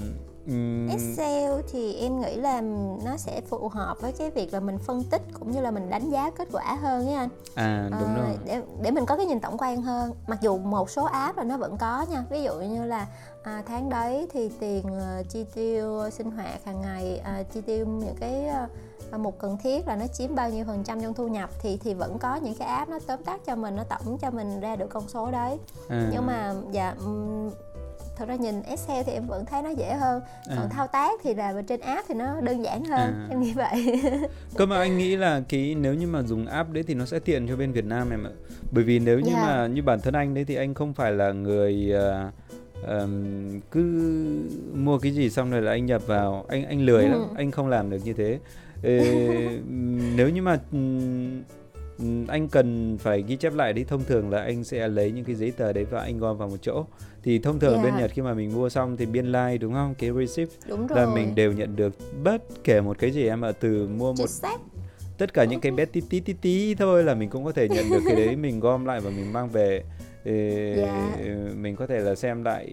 [0.90, 2.62] Excel thì em nghĩ là
[3.06, 5.90] nó sẽ phù hợp với cái việc là mình phân tích cũng như là mình
[5.90, 7.30] đánh giá kết quả hơn ấy anh.
[7.56, 8.38] À đúng à, rồi.
[8.46, 10.12] Để để mình có cái nhìn tổng quan hơn.
[10.28, 12.24] Mặc dù một số app là nó vẫn có nha.
[12.30, 13.08] Ví dụ như là
[13.44, 17.86] à, tháng đấy thì tiền uh, chi tiêu sinh hoạt hàng ngày, uh, chi tiêu
[17.86, 18.70] những cái uh,
[19.18, 21.94] mục cần thiết là nó chiếm bao nhiêu phần trăm trong thu nhập thì thì
[21.94, 24.76] vẫn có những cái app nó tóm tắt cho mình nó tổng cho mình ra
[24.76, 25.58] được con số đấy.
[25.90, 26.10] À.
[26.12, 26.96] Nhưng mà dạ
[28.16, 30.70] thật ra nhìn Excel thì em vẫn thấy nó dễ hơn còn à.
[30.70, 33.28] thao tác thì là trên app thì nó đơn giản hơn à.
[33.30, 34.02] em nghĩ vậy
[34.58, 37.20] cơ mà anh nghĩ là cái nếu như mà dùng app đấy thì nó sẽ
[37.20, 38.32] tiện cho bên Việt Nam em ạ
[38.72, 39.48] bởi vì nếu như yeah.
[39.48, 39.56] Dạ.
[39.56, 42.34] mà như bản thân anh đấy thì anh không phải là người uh,
[42.88, 43.82] um, cứ
[44.74, 47.10] mua cái gì xong rồi là anh nhập vào anh anh lười ừ.
[47.10, 48.40] lắm anh không làm được như thế
[50.16, 50.60] nếu như mà
[52.28, 55.36] anh cần phải ghi chép lại đi thông thường là anh sẽ lấy những cái
[55.36, 56.86] giấy tờ đấy và anh gom vào một chỗ.
[57.24, 57.86] Thì thông thường yeah.
[57.86, 59.96] bên Nhật khi mà mình mua xong thì biên lai like, đúng không?
[59.96, 61.00] Cái receipt đúng rồi.
[61.00, 64.28] là mình đều nhận được bất kể một cái gì em ạ từ mua một
[65.18, 67.68] tất cả những cái bé tí tí tí tí thôi là mình cũng có thể
[67.70, 69.84] nhận được cái đấy mình gom lại và mình mang về
[70.26, 70.78] yeah.
[70.78, 71.18] Dạ.
[71.56, 72.68] mình có thể là xem lại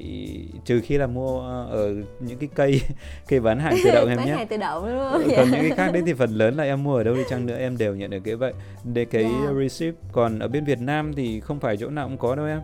[0.64, 2.82] trừ khi là mua ở những cái cây
[3.28, 5.22] cây bán hàng tự động em nhé hàng tự động đúng không?
[5.36, 7.46] còn những cái khác đấy thì phần lớn là em mua ở đâu đi chăng
[7.46, 8.52] nữa em đều nhận được cái vậy
[8.84, 9.34] để cái yeah.
[9.46, 9.52] Dạ.
[9.62, 12.60] receipt còn ở bên Việt Nam thì không phải chỗ nào cũng có đâu em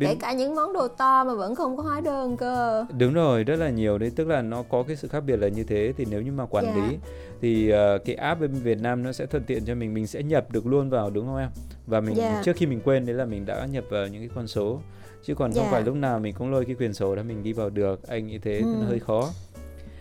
[0.00, 3.44] Kể cả những món đồ to mà vẫn không có hóa đơn cơ đúng rồi
[3.44, 5.92] rất là nhiều đấy tức là nó có cái sự khác biệt là như thế
[5.96, 6.76] thì nếu như mà quản yeah.
[6.76, 6.88] Dạ.
[6.88, 6.98] lý
[7.40, 10.22] thì uh, cái app bên Việt Nam nó sẽ thuận tiện cho mình mình sẽ
[10.22, 11.48] nhập được luôn vào đúng không em
[11.86, 12.44] và mình yeah.
[12.44, 14.80] trước khi mình quên đấy là mình đã nhập vào những cái con số
[15.24, 15.72] chứ còn không yeah.
[15.72, 18.26] phải lúc nào mình cũng lôi cái quyền sổ đó mình đi vào được anh
[18.26, 18.64] nghĩ thế ừ.
[18.80, 19.30] nó hơi khó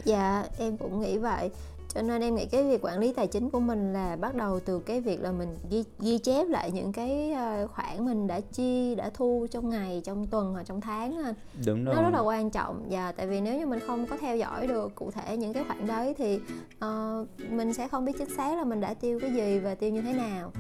[0.03, 1.49] dạ em cũng nghĩ vậy
[1.93, 4.59] cho nên em nghĩ cái việc quản lý tài chính của mình là bắt đầu
[4.59, 8.39] từ cái việc là mình ghi, ghi chép lại những cái ờ, khoản mình đã
[8.39, 11.33] chi đã thu trong ngày trong tuần hoặc trong tháng anh
[11.65, 12.79] đúng rồi nó rất là quan trọng.
[12.79, 15.53] Và dạ, tại vì nếu như mình không có theo dõi được cụ thể những
[15.53, 16.39] cái khoản đấy thì
[16.85, 19.89] uh, mình sẽ không biết chính xác là mình đã tiêu cái gì và tiêu
[19.89, 20.51] như thế nào.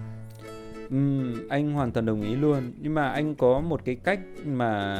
[0.89, 0.97] Ừ,
[1.49, 2.73] anh hoàn toàn đồng ý luôn.
[2.81, 4.95] Nhưng mà anh có một cái cách mà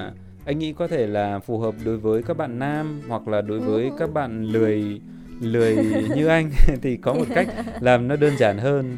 [0.46, 3.60] anh nghĩ có thể là phù hợp đối với các bạn nam hoặc là đối
[3.60, 3.90] với ừ.
[3.98, 5.02] các bạn lười
[5.40, 5.76] lười
[6.16, 7.48] như anh thì có một cách
[7.80, 8.98] làm nó đơn giản hơn.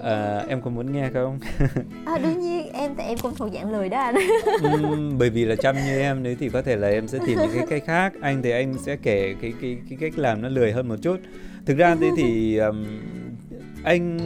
[0.00, 1.38] À, em có muốn nghe không?
[2.04, 4.14] À, đương nhiên em tại em cũng thuộc dạng lười đó anh.
[4.74, 7.38] Uhm, bởi vì là chăm như em đấy thì có thể là em sẽ tìm
[7.38, 8.12] những cái cách khác.
[8.20, 11.16] Anh thì anh sẽ kể cái cái cái cách làm nó lười hơn một chút.
[11.66, 12.86] Thực ra thế thì um,
[13.84, 14.18] anh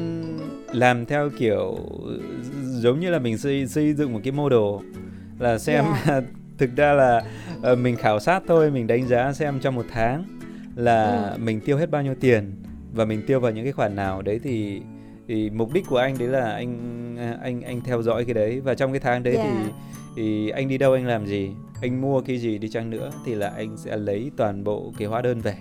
[0.72, 1.78] làm theo kiểu
[2.64, 4.88] giống như là mình xây xây dựng một cái model
[5.38, 6.24] là xem yeah.
[6.58, 7.22] thực ra là
[7.72, 10.37] uh, mình khảo sát thôi mình đánh giá xem trong một tháng
[10.78, 11.38] là ừ.
[11.38, 12.52] mình tiêu hết bao nhiêu tiền
[12.92, 14.82] và mình tiêu vào những cái khoản nào đấy thì
[15.28, 18.74] thì mục đích của anh đấy là anh anh anh theo dõi cái đấy và
[18.74, 19.48] trong cái tháng đấy yeah.
[19.52, 19.70] thì
[20.16, 21.50] thì anh đi đâu anh làm gì
[21.82, 25.08] anh mua cái gì đi chăng nữa thì là anh sẽ lấy toàn bộ cái
[25.08, 25.56] hóa đơn về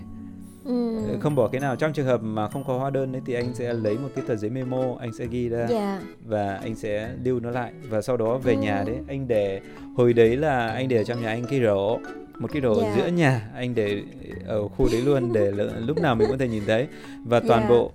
[0.66, 1.04] ừ.
[1.20, 3.56] không bỏ cái nào trong trường hợp mà không có hóa đơn đấy thì anh
[3.56, 6.02] sẽ lấy một cái tờ giấy memo anh sẽ ghi ra yeah.
[6.26, 8.60] Và anh sẽ lưu nó lại và sau đó về ừ.
[8.60, 9.62] nhà đấy anh để
[9.96, 12.00] hồi đấy là anh để trong nhà anh cái rổ
[12.40, 12.96] một cái rổ yeah.
[12.96, 13.04] Dạ.
[13.04, 14.02] giữa nhà anh để
[14.46, 15.52] ở khu đấy luôn để
[15.88, 16.88] lúc nào mình có thể nhìn thấy
[17.26, 17.72] và toàn yeah.
[17.72, 17.76] Dạ.
[17.76, 17.92] bộ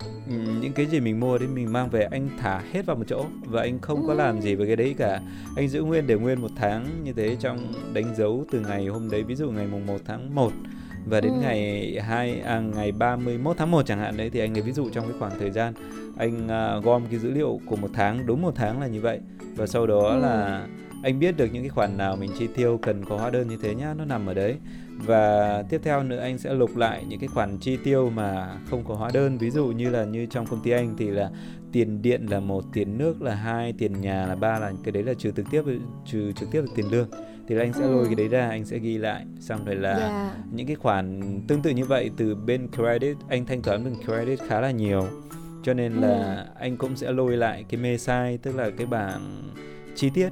[0.60, 3.24] những cái gì mình mua đấy mình mang về anh thả hết vào một chỗ
[3.44, 5.20] và anh không có làm gì với cái đấy cả
[5.56, 9.10] anh giữ nguyên để nguyên một tháng như thế trong đánh dấu từ ngày hôm
[9.10, 10.52] đấy ví dụ ngày mùng 1 tháng 1
[11.06, 11.40] và đến ừ.
[11.40, 14.90] ngày hai à, ngày 31 tháng 1 chẳng hạn đấy thì anh ấy ví dụ
[14.90, 15.74] trong cái khoảng thời gian
[16.18, 16.44] anh
[16.78, 19.20] uh, gom cái dữ liệu của một tháng đúng một tháng là như vậy
[19.56, 20.18] và sau đó ừ.
[20.18, 20.66] là
[21.02, 23.56] anh biết được những cái khoản nào mình chi tiêu cần có hóa đơn như
[23.62, 24.56] thế nhá nó nằm ở đấy
[24.98, 28.84] và tiếp theo nữa anh sẽ lục lại những cái khoản chi tiêu mà không
[28.84, 31.30] có hóa đơn ví dụ như là như trong công ty anh thì là
[31.72, 35.02] tiền điện là một tiền nước là hai tiền nhà là ba là cái đấy
[35.02, 35.62] là trừ trực tiếp
[36.06, 37.08] trừ trực tiếp là tiền lương
[37.48, 37.90] thì anh sẽ ừ.
[37.90, 40.00] lôi cái đấy ra anh sẽ ghi lại xong rồi là yeah.
[40.00, 40.34] Dạ.
[40.52, 44.40] những cái khoản tương tự như vậy từ bên credit anh thanh toán bên credit
[44.48, 45.06] khá là nhiều
[45.62, 46.60] cho nên là ừ.
[46.60, 49.52] anh cũng sẽ lôi lại cái mê sai tức là cái bảng
[49.94, 50.28] chi tiết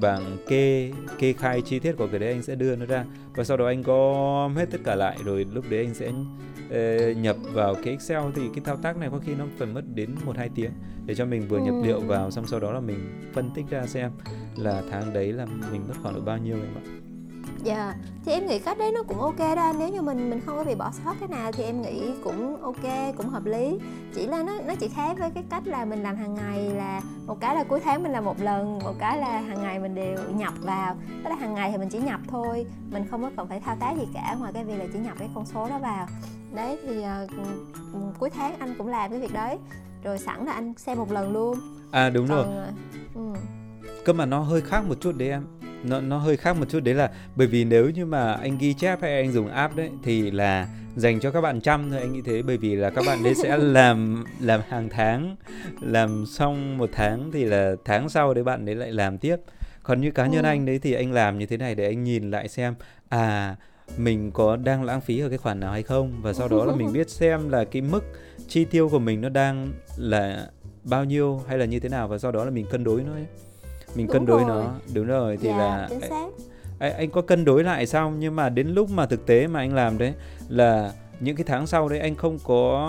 [0.00, 3.04] bảng kê kê khai chi tiết của cái đấy anh sẽ đưa nó ra.
[3.34, 7.16] Và sau đó anh gom hết tất cả lại rồi lúc đấy anh sẽ uh,
[7.16, 8.22] nhập vào cái Excel.
[8.34, 10.70] Thì cái thao tác này có khi nó phải mất đến một hai tiếng
[11.06, 12.06] để cho mình vừa nhập liệu ừ.
[12.06, 14.10] vào xong sau đó là mình phân tích ra xem
[14.56, 17.01] là tháng đấy là mình mất khoảng độ bao nhiêu em ạ
[17.62, 17.96] Dạ, yeah.
[18.24, 20.64] thì em nghĩ cách đấy nó cũng ok đó Nếu như mình mình không có
[20.64, 23.78] bị bỏ sót cái nào thì em nghĩ cũng ok, cũng hợp lý.
[24.14, 27.00] Chỉ là nó nó chỉ khác với cái cách là mình làm hàng ngày là
[27.26, 29.94] Một cái là cuối tháng mình làm một lần, một cái là hàng ngày mình
[29.94, 30.96] đều nhập vào.
[31.24, 33.76] Tức là hàng ngày thì mình chỉ nhập thôi Mình không có cần phải thao
[33.80, 36.06] tác gì cả ngoài cái việc là chỉ nhập cái con số đó vào.
[36.54, 39.58] Đấy thì uh, cuối tháng anh cũng làm cái việc đấy.
[40.04, 41.58] Rồi sẵn là anh xem một lần luôn.
[41.90, 42.66] À đúng Còn, rồi
[43.30, 43.38] uh,
[44.04, 46.80] Cơ mà nó hơi khác một chút đấy em nó nó hơi khác một chút.
[46.80, 49.90] Đấy là bởi vì nếu như mà anh ghi chép hay anh dùng app đấy
[50.02, 52.00] thì là dành cho các bạn chăm thôi.
[52.00, 55.36] Anh nghĩ thế bởi vì là các bạn đấy sẽ làm làm hàng tháng
[55.80, 59.36] làm xong một tháng thì là tháng sau đấy bạn đấy lại làm tiếp.
[59.82, 60.48] Còn như cá nhân ừ.
[60.48, 62.74] anh đấy thì anh làm như thế này để anh nhìn lại xem
[63.08, 63.56] à
[63.96, 66.22] mình có đang lãng phí ở cái khoản nào hay không?
[66.22, 68.04] Và sau đó là mình biết xem là cái mức
[68.48, 70.46] chi tiêu của mình nó đang là
[70.84, 72.08] bao nhiêu hay là như thế nào.
[72.08, 73.26] Và sau đó là mình cân đối nó ấy
[73.94, 74.48] mình đúng cân đối rồi.
[74.48, 76.26] nó đúng rồi thì dạ, là chính xác.
[76.78, 79.60] Anh, anh có cân đối lại xong nhưng mà đến lúc mà thực tế mà
[79.60, 80.12] anh làm đấy
[80.48, 82.88] là những cái tháng sau đấy anh không có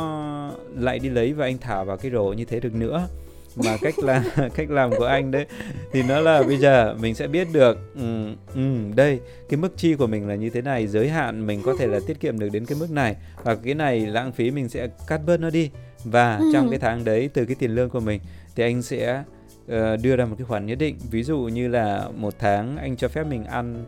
[0.76, 3.08] lại đi lấy và anh thả vào cái rổ như thế được nữa
[3.56, 4.24] mà cách làm
[4.56, 5.46] cách làm của anh đấy
[5.92, 9.96] thì nó là bây giờ mình sẽ biết được um, um, đây cái mức chi
[9.96, 12.50] của mình là như thế này giới hạn mình có thể là tiết kiệm được
[12.52, 15.70] đến cái mức này và cái này lãng phí mình sẽ cắt bớt nó đi
[16.04, 16.50] và ừ.
[16.54, 18.22] trong cái tháng đấy từ cái tiền lương của mình
[18.56, 19.24] thì anh sẽ
[19.66, 20.98] uh, đưa ra một cái khoản nhất định.
[21.12, 23.86] Ví dụ như là một tháng anh cho phép mình ăn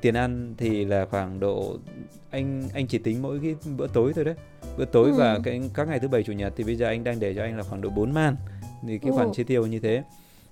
[0.00, 1.78] tiền ăn thì là khoảng độ
[2.30, 4.34] anh anh chỉ tính mỗi cái bữa tối thôi đấy.
[4.76, 5.14] Bữa tối ừ.
[5.18, 7.42] và cái các ngày thứ bảy chủ nhật thì bây giờ anh đang để cho
[7.42, 8.36] anh là khoảng độ 4 man.
[8.86, 9.16] Thì cái ừ.
[9.16, 10.02] khoản chi tiêu như thế.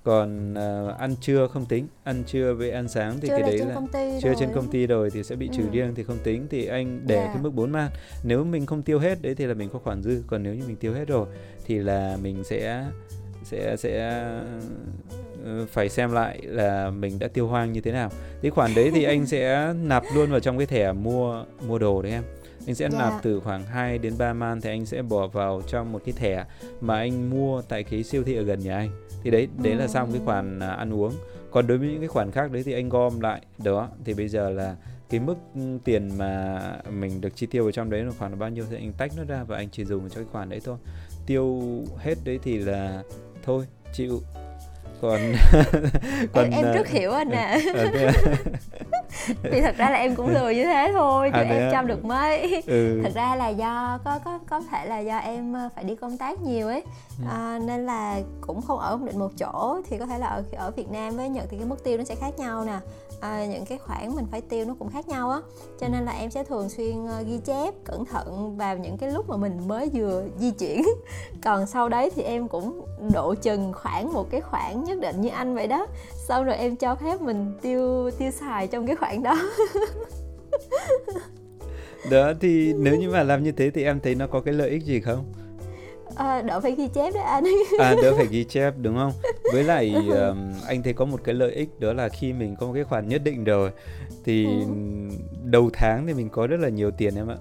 [0.03, 1.87] Còn uh, ăn trưa không tính.
[2.05, 3.81] Ăn trưa với ăn sáng thì chưa cái đấy là
[4.23, 5.69] chưa trên công ty rồi thì sẽ bị trừ ừ.
[5.73, 6.47] riêng thì không tính.
[6.51, 7.31] Thì anh để yeah.
[7.35, 7.91] Cái mức 4 man.
[8.25, 10.23] Nếu mình không tiêu hết đấy thì là mình có khoản dư.
[10.27, 11.27] Còn nếu như mình tiêu hết rồi
[11.67, 12.85] thì là mình sẽ
[13.45, 14.23] sẽ sẽ
[15.45, 18.11] ờ, phải xem lại là mình đã tiêu hoang như thế nào.
[18.43, 22.03] Cái khoản đấy thì anh sẽ nạp luôn vào trong cái thẻ mua mua đồ
[22.03, 22.23] đấy em.
[22.67, 22.99] Anh sẽ yeah.
[22.99, 23.21] nạp dạ.
[23.23, 26.45] từ khoảng 2 đến 3 man thì anh sẽ bỏ vào trong một cái thẻ
[26.81, 28.91] mà anh mua tại cái siêu thị ở gần nhà anh.
[29.23, 31.13] Thì đấy đấy là xong cái khoản à, ăn uống.
[31.51, 34.29] Còn đối với những cái khoản khác đấy thì anh gom lại đó thì bây
[34.29, 34.77] giờ là
[35.11, 35.35] cái mức
[35.85, 38.77] tiền mà mình được chi tiêu ở trong đấy là khoảng là bao nhiêu thì
[38.77, 40.77] anh tách nó ra và anh chỉ dùng cho cái khoản đấy thôi
[41.27, 41.63] tiêu
[41.99, 43.03] hết đấy thì là
[43.45, 44.23] thôi chịu.
[45.01, 45.21] Còn
[46.33, 47.59] còn em, em rất hiểu anh à,
[49.43, 52.05] thì thật ra là em cũng lười như thế thôi chứ À, em chăm được
[52.05, 52.63] mấy.
[52.67, 53.01] Ừ.
[53.05, 56.19] Thật ra là do có có có thể là do em ờ, phải đi công
[56.19, 56.83] tác nhiều ấy.
[57.19, 57.25] Ừ.
[57.31, 60.45] à, nên là cũng không ở ổn định một chỗ thì có thể là ở
[60.57, 62.79] ở Việt Nam với Nhật thì cái mức tiêu nó sẽ khác nhau nè.
[63.21, 65.41] À, những cái khoản mình phải tiêu nó cũng khác nhau á.
[65.81, 69.29] Cho nên là em sẽ thường xuyên ghi chép cẩn thận vào những cái lúc
[69.29, 70.83] mà mình mới vừa di chuyển.
[71.45, 75.29] Còn sau đấy thì em cũng độ chừng khoảng một cái khoản nhất định như
[75.29, 75.87] anh vậy đó
[76.29, 79.37] sau rồi em cho phép mình tiêu tiêu xài trong cái khoản đó.
[82.11, 84.71] Đó thì nếu như mà làm như thế thì em thấy nó có cái lợi
[84.71, 85.25] ích gì không?
[86.17, 87.45] À, đỡ phải ghi chép đấy anh.
[87.79, 89.13] À đỡ phải ghi chép đúng không?
[89.53, 92.67] Với lại um, anh thấy có một cái lợi ích đó là khi mình có
[92.67, 93.71] một cái khoản nhất định rồi
[94.25, 94.51] thì Ừ.
[95.45, 97.37] đầu tháng thì mình có rất là nhiều tiền em ạ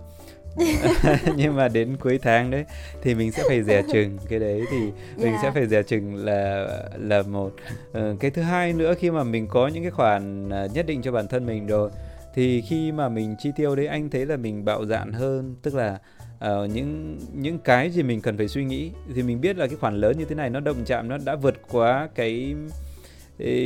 [1.35, 2.65] nhưng mà đến cuối tháng đấy
[3.01, 4.17] thì mình sẽ phải dè chừng.
[4.29, 4.77] Cái đấy thì
[5.17, 5.39] mình Dạ.
[5.41, 7.53] sẽ phải dè chừng là là một.
[7.93, 11.01] Ờ, cái thứ hai nữa khi mà mình có những cái khoản à, nhất định
[11.01, 11.89] cho bản thân mình rồi
[12.35, 15.55] thì khi mà mình chi tiêu đấy anh thấy là mình bạo dạn hơn.
[15.61, 15.97] Tức là
[16.39, 19.75] ờ, những những cái gì mình cần phải suy nghĩ thì mình biết là cái
[19.75, 22.55] khoản lớn như thế này nó động chạm nó đã vượt quá cái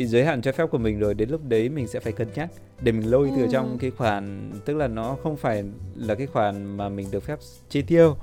[0.08, 2.50] giới hạn cho phép của mình rồi đến lúc đấy mình sẽ phải cân nhắc
[2.82, 3.48] để mình lôi từ Ừ.
[3.52, 5.64] trong cái khoản tức là nó không phải
[5.96, 8.16] là cái khoản mà mình được phép chi tiêu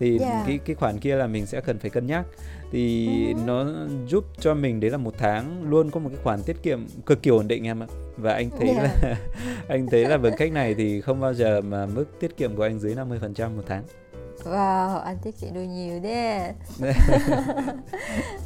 [0.00, 0.44] thì Dạ.
[0.46, 2.26] cái cái khoản kia là mình sẽ cần phải cân nhắc
[2.72, 3.38] thì Ừ.
[3.46, 3.66] nó
[4.08, 7.22] giúp cho mình đấy là một tháng luôn có một cái khoản tiết kiệm cực
[7.22, 7.86] kỳ ổn định em ạ
[8.16, 8.82] và anh thấy Dạ.
[8.82, 9.16] là
[9.68, 12.62] anh thấy là bằng cách này thì không bao giờ mà mức tiết kiệm của
[12.62, 13.82] anh dưới 50% một tháng
[14.44, 16.52] Wow, anh tiết kiệm được nhiều đấy.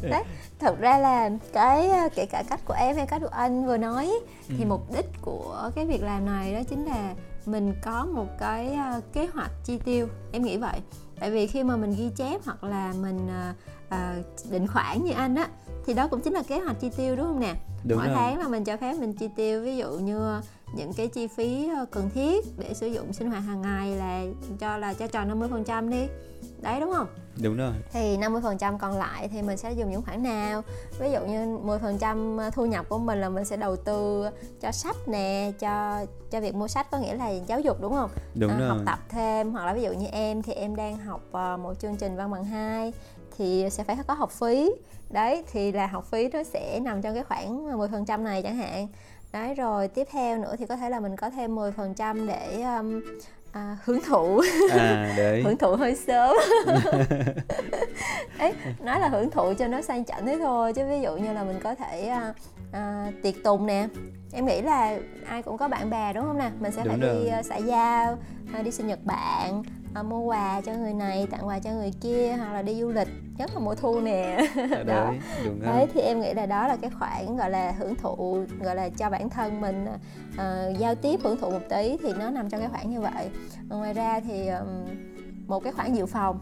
[0.02, 0.22] Đấy,
[0.58, 3.76] thật ra là cái ờ, kể cả cách của em hay cách của anh vừa
[3.76, 4.10] nói
[4.48, 4.66] thì Ừ.
[4.68, 7.14] mục đích của cái việc làm này đó chính là
[7.46, 10.08] mình có một cái ờ, kế hoạch chi tiêu.
[10.32, 10.80] Em nghĩ vậy.
[11.20, 13.28] Tại vì khi mà mình ghi chép hoặc là mình
[13.90, 14.14] ờ,
[14.50, 15.48] định khoản như anh á
[15.86, 17.54] thì đó cũng chính là kế hoạch chi tiêu đúng không nè?
[17.84, 20.40] đúng mỗi rồi tháng là mình cho phép mình chi tiêu ví dụ như
[20.72, 24.24] những cái chi phí ờ, cần thiết để sử dụng sinh hoạt hàng ngày là
[24.58, 26.06] cho là cho tròn 50% đi.
[26.60, 27.06] Đấy đúng không?
[27.42, 27.72] Đúng rồi.
[27.92, 30.62] Thì 50% còn lại thì mình sẽ dùng những khoản nào?
[30.98, 34.26] Ví dụ như 10% thu nhập của mình là mình sẽ đầu tư
[34.60, 38.10] cho sách nè cho cho việc mua sách có nghĩa là giáo dục đúng không?
[38.34, 38.68] Đúng Ờ, rồi.
[38.68, 41.74] học tập thêm hoặc là ví dụ như em thì em đang học ờ, một
[41.80, 42.92] chương trình văn bằng 2
[43.38, 44.70] thì sẽ phải có học phí.
[45.10, 48.88] Đấy thì là học phí nó sẽ nằm trong cái khoảng 10% này chẳng hạn
[49.32, 53.00] đấy rồi tiếp theo nữa thì có thể là mình có thêm 10% để um,
[53.52, 54.40] à, hưởng thụ.
[54.70, 55.42] À đấy.
[55.42, 56.36] Hưởng thụ hơi sớm.
[58.38, 61.32] Ấy nói là hưởng thụ cho nó sang chảnh thế thôi chứ ví dụ như
[61.32, 62.34] là mình có thể à,
[62.72, 63.88] à, tiệc tùng nè.
[64.32, 66.50] Em nghĩ là ai cũng có bạn bè đúng không nè?
[66.60, 67.28] Mình sẽ Đúng phải đi rồi.
[67.28, 68.18] à, xã giao
[68.54, 69.62] à, đi sinh nhật bạn
[69.96, 72.88] à, mua quà cho người này tặng quà cho người kia hoặc là đi du
[72.88, 74.38] lịch nhất là mùa thu nè.
[74.70, 75.12] Ở đó.
[75.60, 78.88] đấy thì em nghĩ là đó là cái khoản gọi là hưởng thụ gọi là
[78.88, 79.86] cho bản thân mình
[80.36, 83.30] ờ, giao tiếp hưởng thụ một tí thì nó nằm trong cái khoản như vậy.
[83.68, 84.84] Ngoài ra thì ừm,
[85.46, 86.38] một cái khoản dự phòng.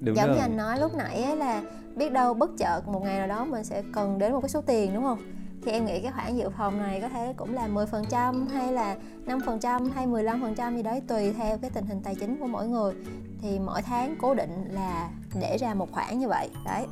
[0.00, 0.36] Đúng giống rồi.
[0.36, 1.62] như anh nói lúc nãy ấy là
[1.96, 4.60] biết đâu bất chợt một ngày nào đó mình sẽ cần đến một cái số
[4.60, 5.18] tiền đúng không
[5.64, 8.96] thì em nghĩ cái khoản dự phòng này có thể cũng là 10% hay là
[9.26, 12.94] 5% hay 15% gì đấy tùy theo cái tình hình tài chính của mỗi người
[13.42, 15.08] thì mỗi tháng cố định là
[15.40, 16.86] để ra một khoản như vậy đấy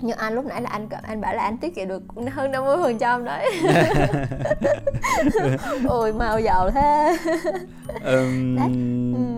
[0.00, 2.02] như anh lúc nãy là anh anh bảo là anh tiết kiệm được
[2.32, 3.50] hơn 50 phần trăm đấy
[5.88, 7.16] ôi màu giàu thế.
[8.02, 8.30] Ừ.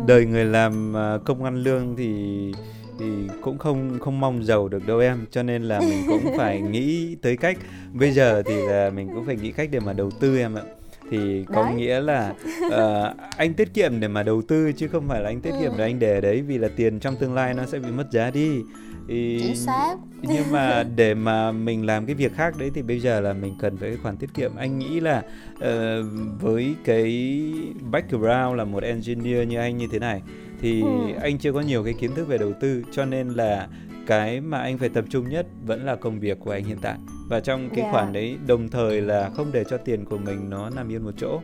[0.06, 2.52] đời người làm à, công ăn lương thì
[2.98, 3.06] thì
[3.40, 5.26] cũng không không mong giàu được đâu em.
[5.30, 7.58] Cho nên là mình cũng phải nghĩ tới cách.
[7.92, 10.62] Bây giờ thì là mình cũng phải nghĩ cách để mà đầu tư em ạ.
[11.10, 11.74] Thì có Đấy.
[11.74, 12.32] nghĩa là
[12.70, 15.70] ờ, anh tiết kiệm để mà đầu tư chứ không phải là anh tiết kiệm
[15.72, 15.74] Ừ.
[15.78, 18.30] để anh để đấy vì là tiền trong tương lai nó sẽ bị mất giá
[18.30, 18.60] đi.
[19.08, 19.96] Thì chính xác.
[20.22, 23.54] nhưng mà để mà mình làm cái việc khác đấy thì bây giờ là mình
[23.60, 24.56] cần phải cái khoản tiết kiệm.
[24.56, 25.22] Anh nghĩ là
[25.60, 26.02] ờ,
[26.40, 27.42] với cái
[27.90, 30.22] background là một engineer như anh như thế này
[30.60, 30.88] thì Ừ.
[31.20, 33.68] anh chưa có nhiều cái kiến thức về đầu tư cho nên là
[34.06, 36.98] cái mà anh phải tập trung nhất vẫn là công việc của anh hiện tại
[37.28, 37.92] và trong cái Dạ.
[37.92, 41.14] khoản đấy đồng thời là không để cho tiền của mình nó nằm yên một
[41.18, 41.40] chỗ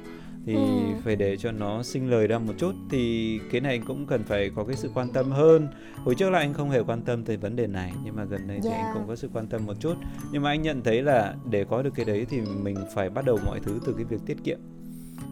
[0.46, 0.60] thì Ừ.
[1.04, 4.50] phải để cho nó sinh lời ra một chút thì cái này cũng cần phải
[4.54, 7.36] có cái sự quan tâm hơn hồi trước là anh không hề quan tâm tới
[7.36, 8.76] vấn đề này nhưng mà gần đây thì Dạ.
[8.76, 9.94] anh cũng có sự quan tâm một chút
[10.32, 13.24] nhưng mà anh nhận thấy là để có được cái đấy thì mình phải bắt
[13.24, 14.58] đầu mọi thứ từ cái việc tiết kiệm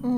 [0.02, 0.08] ừ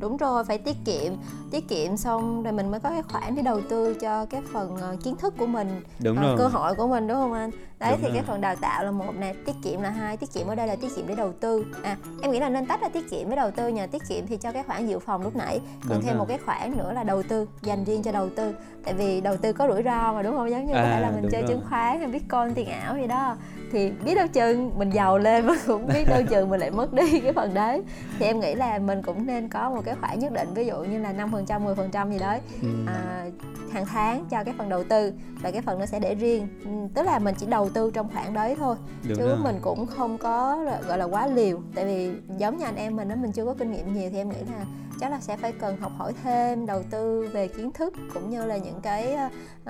[0.00, 1.12] đúng rồi phải tiết kiệm
[1.50, 4.74] tiết kiệm xong rồi mình mới có cái khoản để đầu tư cho cái phần
[4.74, 6.36] uh, kiến thức của mình đúng uh, rồi.
[6.38, 8.12] cơ hội của mình đúng không anh đấy đúng thì rồi.
[8.14, 10.66] cái phần đào tạo là một nè tiết kiệm là hai tiết kiệm ở đây
[10.66, 13.28] là tiết kiệm để đầu tư à em nghĩ là nên tách ra tiết kiệm
[13.28, 15.88] với đầu tư nhờ tiết kiệm thì cho cái khoản dự phòng lúc nãy còn
[15.88, 16.18] đúng thêm rồi.
[16.18, 18.54] một cái khoản nữa là đầu tư dành riêng cho đầu tư
[18.84, 21.00] tại vì đầu tư có rủi ro mà đúng không giống như à, có thể
[21.00, 21.48] là mình chơi rồi.
[21.48, 23.36] chứng khoán hay bitcoin tiền ảo gì đó
[23.72, 26.92] thì biết đâu chừng mình giàu lên mà cũng biết đâu chừng mình lại mất
[26.92, 27.82] đi cái phần đấy
[28.18, 30.84] thì em nghĩ là mình cũng nên có một cái khoản nhất định ví dụ
[30.84, 32.68] như là năm phần trăm mười phần trăm gì đấy ừ.
[32.86, 33.26] à,
[33.70, 36.70] hàng tháng cho cái phần đầu tư và cái phần nó sẽ để riêng ừ,
[36.94, 38.76] tức là mình chỉ đầu tư trong khoản đấy thôi
[39.08, 39.38] Đúng chứ rồi.
[39.44, 43.08] mình cũng không có gọi là quá liều tại vì giống như anh em mình
[43.08, 44.64] đó mình chưa có kinh nghiệm nhiều thì em nghĩ là
[45.00, 48.44] chắc là sẽ phải cần học hỏi thêm đầu tư về kiến thức cũng như
[48.44, 49.16] là những cái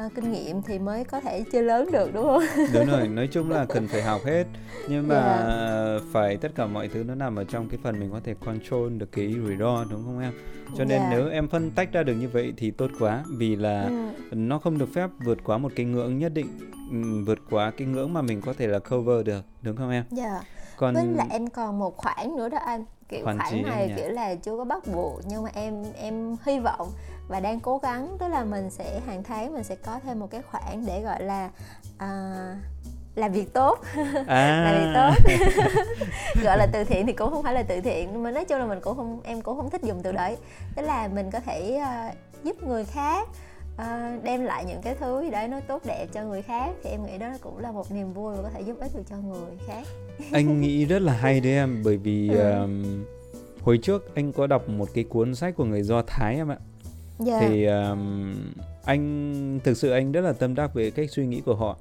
[0.07, 2.43] uh, kinh nghiệm thì mới có thể chơi lớn được đúng không
[2.75, 4.45] đúng rồi nói chung là cần phải học hết
[4.89, 5.47] nhưng mà yeah.
[5.49, 6.07] Dạ.
[6.12, 8.93] phải tất cả mọi thứ nó nằm ở trong cái phần mình có thể control
[8.93, 10.33] được cái rủi ro đúng không em
[10.77, 11.12] cho nên yeah.
[11.12, 11.19] Dạ.
[11.19, 14.37] nếu em phân tách ra được như vậy thì tốt quá vì là ừ.
[14.37, 16.59] nó không được phép vượt quá một cái ngưỡng nhất định
[16.91, 20.05] ừ, vượt quá cái ngưỡng mà mình có thể là cover được đúng không em
[20.11, 20.41] dạ
[20.77, 24.09] còn với lại em còn một khoản nữa đó anh kiểu khoản, khoản này kiểu
[24.09, 26.92] là chưa có bắt buộc nhưng mà em em hy vọng
[27.29, 30.31] và đang cố gắng tức là mình sẽ hàng tháng mình sẽ có thêm một
[30.31, 31.51] cái khoản để gọi là
[31.97, 32.59] uh,
[33.16, 33.79] làm việc tốt.
[34.27, 34.62] À.
[34.64, 35.14] làm việc tốt.
[36.45, 38.59] Gọi là từ thiện thì cũng không phải là từ thiện nhưng mà nói chung
[38.59, 40.37] là mình cũng không em cũng không thích dùng từ đấy.
[40.77, 43.29] Tức là mình có thể uh, giúp người khác
[43.83, 47.07] uh, đem lại những cái thứ đấy nó tốt đẹp cho người khác thì em
[47.07, 49.57] nghĩ đó cũng là một niềm vui và có thể giúp ích được cho người
[49.67, 49.87] khác
[50.33, 52.51] anh nghĩ rất là hay đấy em bởi vì ừ.
[52.61, 53.05] um,
[53.62, 56.59] hồi trước anh có đọc một cái cuốn sách của người do thái em ạ
[57.27, 57.43] yeah.
[57.43, 57.49] Dạ.
[57.49, 58.35] thì um,
[58.85, 61.77] anh thực sự anh rất là tâm đắc về cách suy nghĩ của họ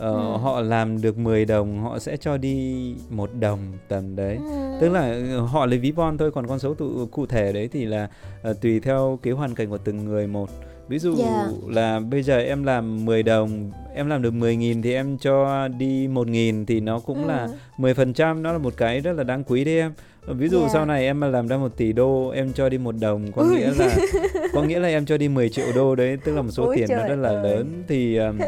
[0.00, 0.36] Uh, ừ.
[0.36, 4.78] họ làm được 10 đồng họ sẽ cho đi một đồng tầm đấy ừ.
[4.80, 5.00] tức là
[5.30, 8.10] ờ, họ lấy ví von thôi còn con số tụ, cụ thể đấy thì là
[8.50, 10.50] uh, tùy theo cái hoàn cảnh của từng người một
[10.90, 11.30] ví dụ yeah.
[11.30, 11.46] Dạ.
[11.68, 15.68] là bây giờ em làm 10 đồng em làm được 10 nghìn thì em cho
[15.68, 17.28] đi một nghìn thì nó cũng ừ.
[17.28, 17.48] là
[17.78, 19.92] 10 phần trăm nó là một cái rất là đáng quý đấy em
[20.26, 20.70] ví dụ yeah.
[20.70, 20.74] Dạ.
[20.74, 23.42] sau này em mà làm ra một tỷ đô em cho đi một đồng có
[23.42, 23.56] Ui.
[23.56, 23.96] nghĩa là
[24.52, 26.76] có nghĩa là em cho đi 10 triệu đô đấy tức là một số Ôi
[26.76, 27.42] tiền nó rất là ơi.
[27.42, 28.38] lớn thì um,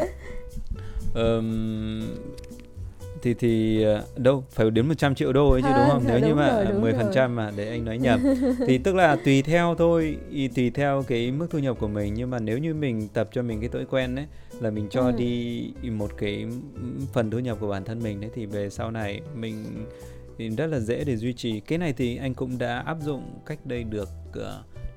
[1.15, 2.01] um,
[3.23, 6.03] thì thì ờ, đâu phải đến 100 triệu đô ấy chứ đúng không?
[6.07, 8.19] Nếu đúng như mà rồi, 10 phần trăm mà để anh nói nhầm
[8.67, 10.17] thì tức là tùy theo thôi,
[10.55, 13.41] tùy theo cái mức thu nhập của mình nhưng mà nếu như mình tập cho
[13.41, 14.25] mình cái thói quen đấy
[14.59, 15.11] là mình cho ừ.
[15.17, 16.45] đi một cái
[17.13, 19.85] phần thu nhập của bản thân mình đấy thì về sau này mình
[20.37, 21.59] thì rất là dễ để duy trì.
[21.59, 24.43] Cái này thì anh cũng đã áp dụng cách đây được uh,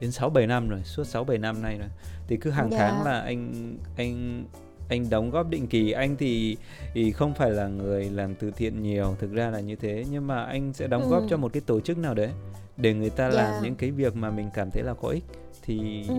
[0.01, 1.89] đến 6 7 năm rồi, suốt 6 7 năm nay rồi.
[2.29, 2.81] Thì cứ hàng yeah.
[2.81, 3.11] tháng dạ.
[3.11, 4.45] là anh anh
[4.89, 6.57] anh đóng góp định kỳ anh thì,
[6.95, 10.27] thì không phải là người làm từ thiện nhiều thực ra là như thế nhưng
[10.27, 11.09] mà anh sẽ đóng ừ.
[11.11, 12.31] góp cho một cái tổ chức nào đấy
[12.77, 13.35] để người ta yeah.
[13.35, 13.61] làm dạ.
[13.63, 15.25] những cái việc mà mình cảm thấy là có ích
[15.63, 16.15] thì ừ.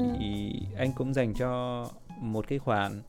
[0.78, 1.84] anh cũng dành cho
[2.22, 3.02] một cái khoản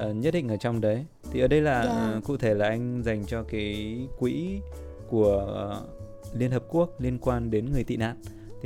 [0.00, 1.92] uh, nhất định ở trong đấy thì ở đây là yeah.
[1.94, 2.16] Dạ.
[2.18, 4.60] uh, cụ thể là anh dành cho cái quỹ
[5.08, 8.16] của uh, Liên Hợp Quốc liên quan đến người tị nạn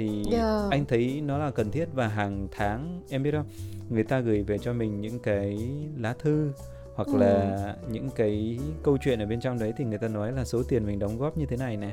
[0.00, 0.32] thì yeah.
[0.32, 0.68] Dạ.
[0.70, 3.46] anh thấy nó là cần thiết và hàng tháng em biết không
[3.90, 6.52] người ta gửi về cho mình những cái lá thư
[6.94, 7.16] hoặc ừ.
[7.16, 10.62] là những cái câu chuyện ở bên trong đấy thì người ta nói là số
[10.68, 11.92] tiền mình đóng góp như thế này này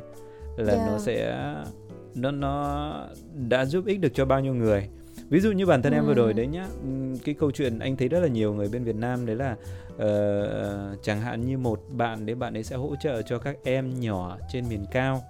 [0.58, 0.88] là yeah.
[0.92, 1.36] nó sẽ
[2.16, 2.94] nó nó
[3.50, 4.90] đã giúp ích được cho bao nhiêu người
[5.30, 5.98] ví dụ như bản thân ừ.
[5.98, 6.68] em vừa rồi đấy nhá
[7.26, 9.56] cái câu chuyện anh thấy rất là nhiều người bên Việt Nam đấy là
[9.96, 14.00] uh, chẳng hạn như một bạn đấy bạn ấy sẽ hỗ trợ cho các em
[14.00, 15.24] nhỏ trên miền cao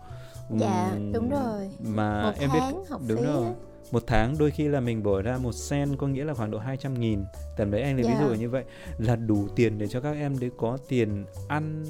[0.50, 3.46] dạ đúng rồi mà một em biết học đúng phí rồi
[3.92, 6.58] một tháng đôi khi là mình bỏ ra một sen có nghĩa là khoảng độ
[6.58, 7.24] 200 nghìn
[7.58, 8.20] tầm đấy anh lấy yeah.
[8.20, 8.38] ví dụ dạ.
[8.40, 8.64] như vậy
[8.98, 11.84] là đủ tiền để cho các em đấy có tiền ăn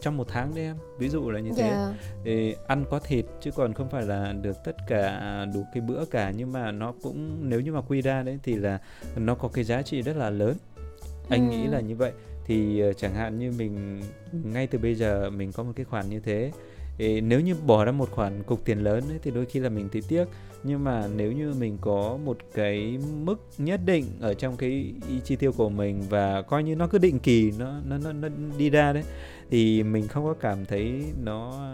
[0.00, 1.76] trong một tháng đấy em ví dụ là như thế yeah.
[1.76, 1.94] Dạ.
[2.24, 6.04] thì ăn có thịt chứ còn không phải là được tất cả đủ cái bữa
[6.04, 8.78] cả nhưng mà nó cũng nếu như mà quy ra đấy thì là
[9.16, 10.56] nó có cái giá trị rất là lớn
[11.28, 11.56] anh ừ.
[11.56, 12.12] nghĩ là như vậy
[12.46, 16.10] thì uh, chẳng hạn như mình ngay từ bây giờ mình có một cái khoản
[16.10, 16.52] như thế
[16.98, 19.68] thì nếu như bỏ ra một khoản cục tiền lớn ấy, thì đôi khi là
[19.68, 20.24] mình thấy tiếc.
[20.62, 25.36] Nhưng mà nếu như mình có một cái mức nhất định ở trong cái chi
[25.36, 28.28] tiêu của mình và coi như nó cứ định kỳ nó nó nó, nó
[28.58, 29.04] đi ra đấy
[29.50, 31.68] thì mình không có cảm thấy nó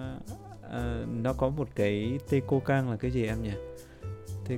[0.66, 3.52] uh, nó có một cái tê cô căng là cái gì em nhỉ?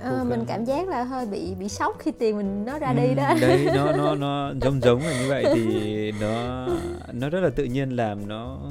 [0.01, 2.97] À, mình cảm giác là hơi bị bị sốc khi tiền mình nó ra ừ,
[2.97, 3.35] đi đó.
[3.41, 6.67] đấy nó nó nó giống giống là như vậy thì nó
[7.13, 8.71] nó rất là tự nhiên làm nó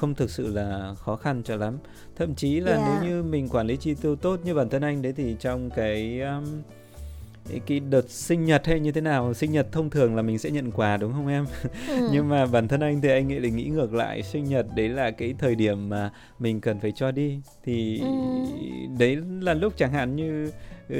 [0.00, 1.78] không thực sự là khó khăn cho lắm
[2.16, 2.82] thậm chí là yeah.
[3.02, 5.70] nếu như mình quản lý chi tiêu tốt như bản thân anh đấy thì trong
[5.70, 6.44] cái um,
[7.66, 10.50] cái đợt sinh nhật hay như thế nào sinh nhật thông thường là mình sẽ
[10.50, 11.46] nhận quà đúng không em
[11.88, 12.08] ừ.
[12.12, 14.88] nhưng mà bản thân anh thì anh nghĩ là nghĩ ngược lại sinh nhật đấy
[14.88, 18.06] là cái thời điểm mà mình cần phải cho đi thì ừ.
[18.98, 20.50] đấy là lúc chẳng hạn như
[20.88, 20.96] ừ,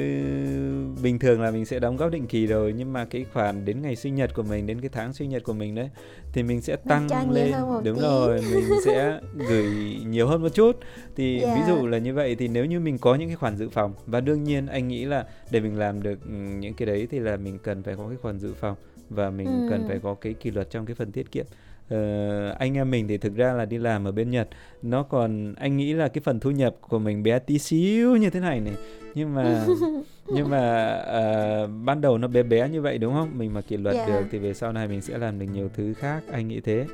[1.03, 3.81] bình thường là mình sẽ đóng góp định kỳ rồi nhưng mà cái khoản đến
[3.81, 5.89] ngày sinh nhật của mình đến cái tháng sinh nhật của mình đấy
[6.33, 8.01] thì mình sẽ tăng lên đúng tí.
[8.01, 10.79] rồi mình sẽ gửi nhiều hơn một chút
[11.15, 11.57] thì yeah.
[11.57, 13.93] ví dụ là như vậy thì nếu như mình có những cái khoản dự phòng
[14.05, 17.19] và đương nhiên anh nghĩ là để mình làm được ừ, những cái đấy thì
[17.19, 18.75] là mình cần phải có cái khoản dự phòng
[19.09, 19.67] và mình ừ.
[19.69, 21.45] cần phải có cái kỷ luật trong cái phần tiết kiệm
[21.93, 24.49] uh, anh em mình thì thực ra là đi làm ở bên Nhật.
[24.81, 28.29] Nó còn anh nghĩ là cái phần thu nhập của mình bé tí xíu như
[28.29, 28.73] thế này này.
[29.15, 29.65] Nhưng mà
[30.27, 33.37] nhưng mà uh, ban đầu nó bé bé như vậy đúng không?
[33.37, 34.09] Mình mà kỷ luật yeah.
[34.09, 36.85] được thì về sau này mình sẽ làm được nhiều thứ khác anh nghĩ thế.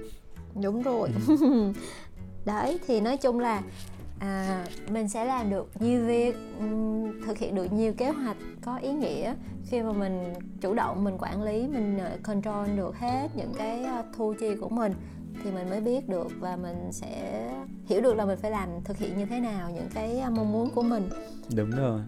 [0.63, 1.09] Đúng rồi.
[1.27, 1.35] Ừ.
[2.45, 3.61] đấy thì nói chung là
[4.19, 6.35] à, mình sẽ làm được nhiều việc
[7.25, 9.33] thực hiện được nhiều kế hoạch có ý nghĩa.
[9.69, 13.85] Khi mà mình chủ động mình quản lý mình uh, control được hết những cái
[13.99, 14.93] uh, thu chi của mình
[15.43, 17.43] thì mình mới biết được và mình sẽ
[17.85, 20.51] hiểu được là mình phải làm thực hiện như thế nào những cái uh, mong
[20.51, 21.09] muốn của mình.
[21.55, 22.01] Đúng rồi.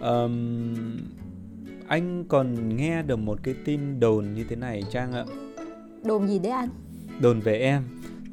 [0.00, 0.74] Um,
[1.88, 5.24] anh còn nghe được một cái tin đồn như thế này trang ạ?
[6.04, 6.68] Đồn gì đấy anh?
[7.20, 7.82] Đồn về em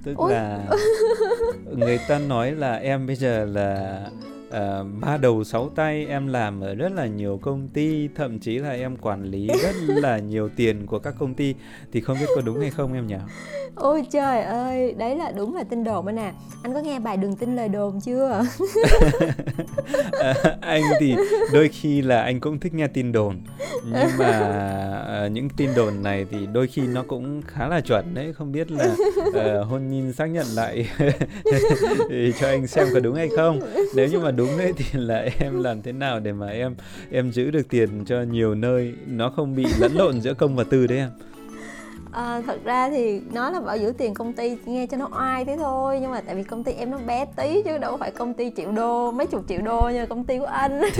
[0.03, 0.31] tức Ôi.
[0.31, 0.59] là
[1.75, 3.99] người ta nói là em bây giờ là
[4.51, 8.57] uh, ba đầu sáu tay em làm ở rất là nhiều công ty thậm chí
[8.57, 11.55] là em quản lý rất là nhiều tiền của các công ty.
[11.91, 13.15] Thì không biết có đúng hay không em nhỉ?
[13.75, 16.33] Ôi trời ơi đấy là đúng là tin đồn anh à.
[16.63, 18.45] Anh có nghe bài đừng tin lời đồn chưa?
[20.11, 21.15] À, anh thì
[21.53, 23.35] đôi khi là anh cũng thích nghe tin đồn.
[23.83, 24.31] Nhưng mà
[25.07, 28.33] à, những tin đồn này thì đôi khi nó cũng khá là chuẩn đấy.
[28.33, 28.95] Không biết là
[29.27, 30.89] uh, hôn nhìn xác nhận lại
[32.09, 33.59] thì cho anh xem có đúng hay không.
[33.95, 36.75] Nếu như mà đúng đấy thì là em làm thế nào để mà em
[37.11, 40.63] em giữ được tiền cho nhiều nơi nó không bị lẫn lộn giữa công và
[40.63, 41.09] tư đấy em?
[42.11, 45.45] À, thật ra thì nó là bảo giữ tiền công ty nghe cho nó oai
[45.45, 48.11] thế thôi nhưng mà tại vì công ty em nó bé tí chứ đâu phải
[48.11, 50.81] công ty triệu đô mấy chục triệu đô như công ty của anh.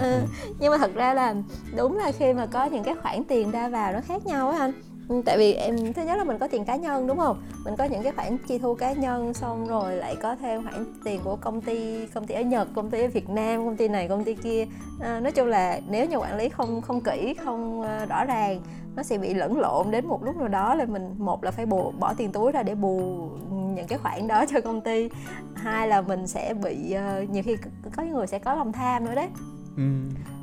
[0.00, 0.20] Ừ,
[0.58, 1.34] nhưng mà thật ra là
[1.76, 4.58] đúng là khi mà có những cái khoản tiền ra vào nó khác nhau á
[4.58, 4.72] anh
[5.12, 7.36] Ừ, tại vì em thứ nhất là mình có tiền cá nhân đúng không?
[7.64, 10.84] Mình có những cái khoản chi thu cá nhân xong rồi lại có thêm khoản
[11.04, 13.88] tiền của công ty công ty ở nhật công ty ở việt nam công ty
[13.88, 14.66] này công ty kia.
[15.00, 18.60] À, nói chung là nếu như quản lý không không kỹ không à, rõ ràng
[18.96, 21.66] nó sẽ bị lẫn lộn đến một lúc nào đó là mình một là phải
[21.66, 25.08] bù bỏ tiền túi ra để bù những cái khoản đó cho công ty.
[25.54, 27.56] Hai là mình sẽ bị à, nhiều khi
[27.96, 29.28] có người sẽ có lòng tham nữa đấy.
[29.76, 29.82] Ừ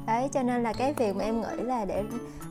[0.10, 2.03] đấy cho nên là cái việc mà em nghĩ là để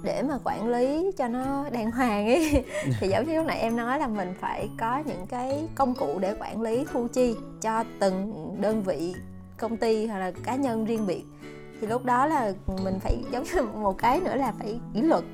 [0.02, 2.64] để mà quản lý cho nó đàng hoàng ấy
[3.00, 6.18] thì giống như lúc nãy em nói là mình phải có những cái công cụ
[6.18, 9.14] để quản lý thu chi cho từng đơn vị
[9.58, 11.24] công ty hoặc là cá nhân riêng biệt.
[11.80, 12.52] Thì lúc đó là
[12.84, 15.24] mình phải giống như một cái nữa là phải kỷ luật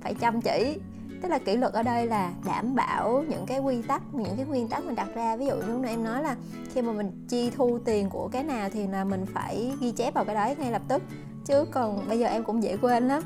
[0.00, 0.78] phải chăm chỉ.
[1.22, 4.46] Tức là kỷ luật ở đây là đảm bảo những cái quy tắc những cái
[4.46, 5.36] nguyên tắc mình đặt ra.
[5.36, 6.36] Ví dụ như lúc nãy em nói là
[6.74, 10.14] khi mà mình chi thu tiền của cái nào thì là mình phải ghi chép
[10.14, 11.02] vào cái đấy ngay lập tức
[11.48, 13.22] chứ còn bây giờ em cũng dễ quên lắm.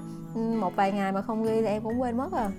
[0.60, 2.50] Một vài ngày mà không ghi thì em cũng quên mất rồi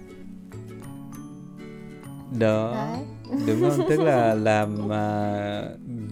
[2.39, 2.73] đó.
[2.75, 3.05] Đấy.
[3.47, 3.89] đúng không?
[3.89, 5.63] Tức là làm à,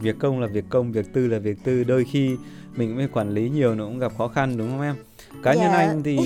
[0.01, 1.83] việc công là việc công việc tư là việc tư.
[1.83, 2.37] Đôi khi
[2.75, 4.95] mình cũng phải quản lý nhiều nó cũng gặp khó khăn đúng không em?
[5.43, 5.77] Cá nhân dạ.
[5.77, 6.17] anh thì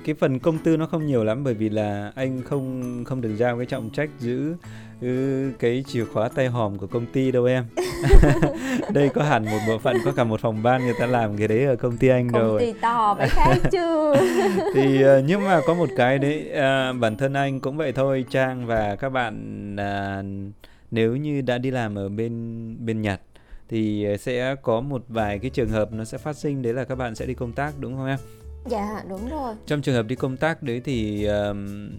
[0.04, 3.36] cái phần công tư nó không nhiều lắm bởi vì là anh không không được
[3.36, 4.54] giao cái trọng trách giữ
[5.00, 7.64] ừ, cái chìa khóa tay hòm của công ty đâu em
[8.92, 11.48] đây có hẳn một bộ phận có cả một phòng ban người ta làm cái
[11.48, 12.60] đấy ở công ty anh công rồi.
[12.60, 14.14] công ty to phải khác chứ.
[14.74, 18.24] Thì uh, nhưng mà có một cái đấy uh, bản thân anh cũng vậy thôi
[18.30, 19.36] trang và các bạn
[19.76, 20.54] uh,
[20.90, 23.20] nếu như đã đi làm ở bên bên nhật
[23.68, 26.94] thì sẽ có một vài cái trường hợp nó sẽ phát sinh đấy là các
[26.94, 28.18] bạn sẽ đi công tác đúng không em
[28.66, 29.54] Dạ đúng rồi.
[29.66, 31.56] Trong trường hợp đi công tác đấy thì uh,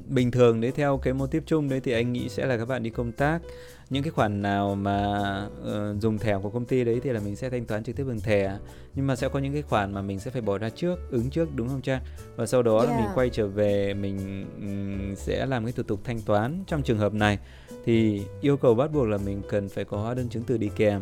[0.08, 2.66] bình thường đấy theo cái mô típ chung đấy thì anh nghĩ sẽ là các
[2.66, 3.42] bạn đi công tác
[3.90, 7.36] những cái khoản nào mà uh, dùng thẻ của công ty đấy thì là mình
[7.36, 8.58] sẽ thanh toán trực tiếp bằng thẻ
[8.96, 11.30] nhưng mà sẽ có những cái khoản mà mình sẽ phải bỏ ra trước ứng
[11.30, 12.02] trước đúng không Trang
[12.36, 12.90] và sau đó yeah.
[12.90, 13.12] là mình dạ.
[13.16, 17.14] quay trở về mình um, sẽ làm cái thủ tục thanh toán trong trường hợp
[17.14, 17.40] này
[17.86, 20.70] thì yêu cầu bắt buộc là mình cần phải có hóa đơn chứng từ đi
[20.76, 21.02] kèm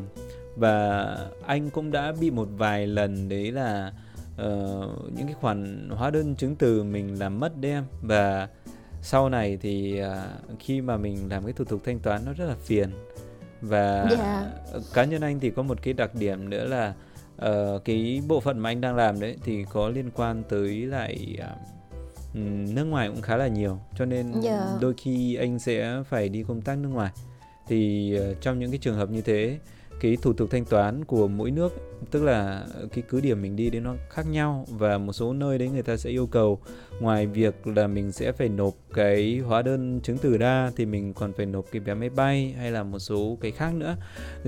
[0.55, 1.05] và
[1.45, 3.91] anh cũng đã bị một vài lần đấy là
[4.41, 8.47] uh, những cái khoản hóa đơn chứng từ mình làm mất đấy em và
[9.01, 12.45] sau này thì uh, khi mà mình làm cái thủ tục thanh toán nó rất
[12.45, 12.89] là phiền
[13.61, 14.19] và yeah.
[14.19, 14.51] Dạ.
[14.93, 16.93] cá nhân anh thì có một cái đặc điểm nữa là
[17.45, 21.37] uh, cái bộ phận mà anh đang làm đấy thì có liên quan tới lại
[21.39, 22.37] uh,
[22.73, 24.43] nước ngoài cũng khá là nhiều cho nên yeah.
[24.43, 24.77] Dạ.
[24.81, 27.11] đôi khi anh sẽ phải đi công tác nước ngoài
[27.67, 29.59] thì uh, trong những cái trường hợp như thế
[29.99, 31.73] cái thủ tục thanh toán của mỗi nước
[32.11, 35.57] tức là cái cứ điểm mình đi đến nó khác nhau và một số nơi
[35.57, 36.59] đấy người ta sẽ yêu cầu.
[36.99, 41.13] Ngoài việc là mình sẽ phải nộp cái hóa đơn chứng từ ra thì mình
[41.13, 43.95] còn phải nộp cái vé máy bay hay là một số cái khác nữa.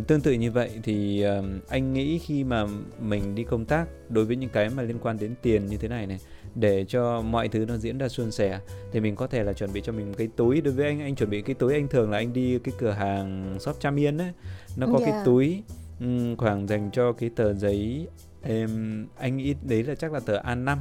[0.08, 2.66] Tương tự như vậy thì uh, anh nghĩ khi mà
[3.02, 5.88] mình đi công tác đối với những cái mà liên quan đến tiền như thế
[5.88, 6.20] này này
[6.56, 8.60] để cho mọi thứ nó diễn ra suôn sẻ
[8.92, 10.62] thì mình có thể là chuẩn bị cho mình một cái túi.
[10.62, 12.92] Đối với anh anh chuẩn bị cái túi anh thường là anh đi cái cửa
[12.92, 14.32] hàng shop trăm yên ấy
[14.80, 15.12] nó có yeah.
[15.12, 15.64] cái túi
[16.00, 18.08] um, khoảng dành cho cái tờ giấy
[18.42, 20.78] em anh nghĩ đấy là chắc là tờ A5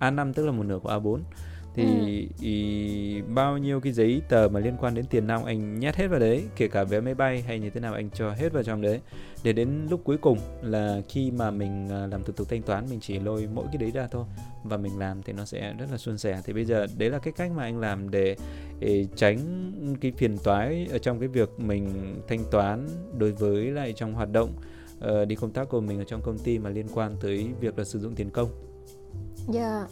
[0.00, 1.18] A5 tức là một nửa của A4
[1.74, 2.44] thì ừ.
[2.44, 6.06] ý, bao nhiêu cái giấy tờ mà liên quan đến tiền nong anh nhét hết
[6.06, 8.62] vào đấy kể cả vé máy bay hay như thế nào anh cho hết vào
[8.62, 9.00] trong đấy
[9.42, 12.86] để đến lúc cuối cùng là khi mà mình à, làm thủ tục thanh toán
[12.90, 14.24] mình chỉ lôi mỗi cái đấy ra thôi
[14.64, 17.18] và mình làm thì nó sẽ rất là suôn sẻ thì bây giờ đấy là
[17.18, 18.36] cái cách mà anh làm để,
[18.78, 19.38] để tránh
[20.00, 22.88] cái phiền toái ở trong cái việc mình thanh toán
[23.18, 24.52] đối với lại trong hoạt động
[24.98, 27.78] uh, đi công tác của mình ở trong công ty mà liên quan tới việc
[27.78, 28.48] là sử dụng tiền công.
[29.48, 29.76] Dạ.
[29.76, 29.90] Yeah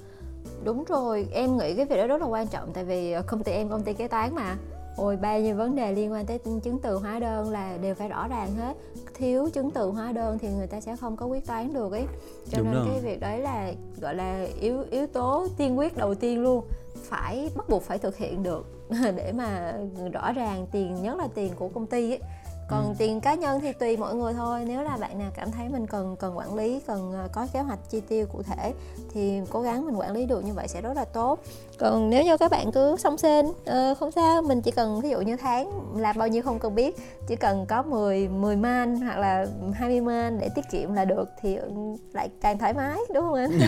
[0.65, 3.43] đúng rồi em nghĩ cái việc đó rất là quan trọng tại vì ờ, công
[3.43, 4.57] ty em công ty kế toán mà.
[4.97, 8.09] Ôi bao nhiêu vấn đề liên quan tới chứng từ hóa đơn là đều phải
[8.09, 8.77] rõ ràng hết.
[9.15, 12.05] Thiếu chứng từ hóa đơn thì người ta sẽ không có quyết toán được ấy.
[12.51, 12.87] Cho Đúng nên rồi.
[12.91, 16.65] cái việc đấy là gọi là yếu yếu tố tiên quyết đầu tiên luôn.
[17.03, 18.67] Phải bắt buộc phải thực hiện được
[19.17, 19.75] để mà
[20.13, 22.21] rõ ràng tiền nhất là tiền của công ty ấy
[22.69, 22.95] còn ừ.
[22.99, 24.65] tiền cá nhân thì tùy mọi người thôi.
[24.67, 27.61] Nếu là bạn nào cảm thấy mình cần cần quản lý cần ờ, có kế
[27.61, 28.73] hoạch chi tiêu cụ thể
[29.15, 31.41] thì cố gắng mình quản lý được như vậy sẽ rất là tốt.
[31.79, 35.11] Còn nếu như các bạn cứ sống xên uh, không sao mình chỉ cần ví
[35.11, 36.97] dụ như tháng làm bao nhiêu không cần biết
[37.27, 41.29] chỉ cần có 10 10 man hoặc là 20 man để tiết kiệm là được
[41.43, 41.71] thì ừ,
[42.13, 43.59] lại càng thoải mái đúng không anh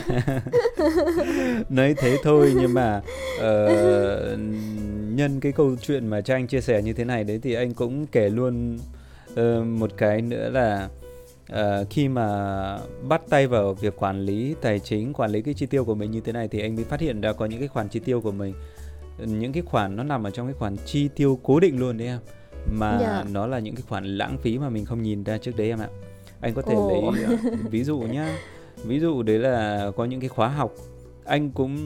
[1.68, 3.02] nói thế thôi nhưng mà
[3.36, 4.38] uh,
[5.18, 7.74] nhân cái câu chuyện mà cho anh chia sẻ như thế này đấy thì anh
[7.74, 8.78] cũng kể luôn
[9.32, 10.88] uh, một cái nữa là
[11.52, 12.26] uh, khi mà
[13.08, 16.10] bắt tay vào việc quản lý tài chính quản lý cái chi tiêu của mình
[16.10, 18.20] như thế này thì anh mới phát hiện ra có những cái khoản chi tiêu
[18.20, 18.54] của mình
[19.18, 22.08] những cái khoản nó nằm ở trong cái khoản chi tiêu cố định luôn đấy
[22.08, 22.18] em
[22.72, 23.02] mà yeah.
[23.02, 23.24] Dạ.
[23.32, 25.78] nó là những cái khoản lãng phí mà mình không nhìn ra trước đấy em
[25.78, 25.88] ạ
[26.40, 27.14] anh có thể oh.
[27.14, 27.40] lấy uh,
[27.70, 28.38] ví dụ nhá
[28.84, 30.72] ví dụ đấy là có những cái khóa học
[31.24, 31.76] anh cũng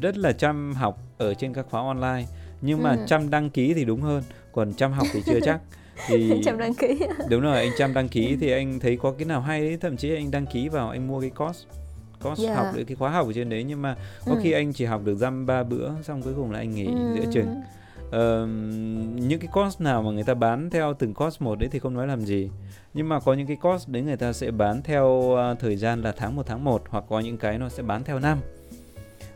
[0.00, 2.24] rất là chăm học ở trên các khóa online
[2.62, 3.04] nhưng mà ừ.
[3.06, 5.60] chăm đăng ký thì đúng hơn còn chăm học thì chưa chắc
[6.06, 6.88] thì chăm đăng ký
[7.28, 9.96] đúng rồi anh chăm đăng ký thì anh thấy có cái nào hay ấy, thậm
[9.96, 11.64] chí anh đăng ký vào anh mua cái course
[12.22, 12.56] course yeah.
[12.56, 13.96] học được cái khóa học ở trên đấy nhưng mà
[14.26, 14.38] có ừ.
[14.42, 17.16] khi anh chỉ học được dăm ba bữa xong cuối cùng là anh nghỉ ừ.
[17.16, 17.60] giữa chừng
[18.06, 18.48] uh,
[19.28, 21.94] những cái course nào mà người ta bán theo từng course một đấy thì không
[21.94, 22.50] nói làm gì
[22.94, 26.02] nhưng mà có những cái course đấy người ta sẽ bán theo uh, thời gian
[26.02, 28.38] là tháng 1 tháng 1 hoặc có những cái nó sẽ bán theo năm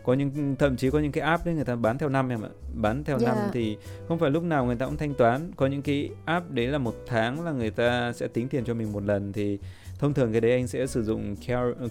[0.06, 2.42] có những thậm chí có những cái app đấy người ta bán theo năm em
[2.42, 3.28] ạ bán theo yeah.
[3.28, 3.50] năm dạ.
[3.52, 3.76] thì
[4.08, 6.78] không phải lúc nào người ta cũng thanh toán có những cái app đấy là
[6.78, 9.58] một tháng là người ta sẽ tính tiền cho mình một lần thì
[9.98, 11.36] thông thường cái đấy anh sẽ sử dụng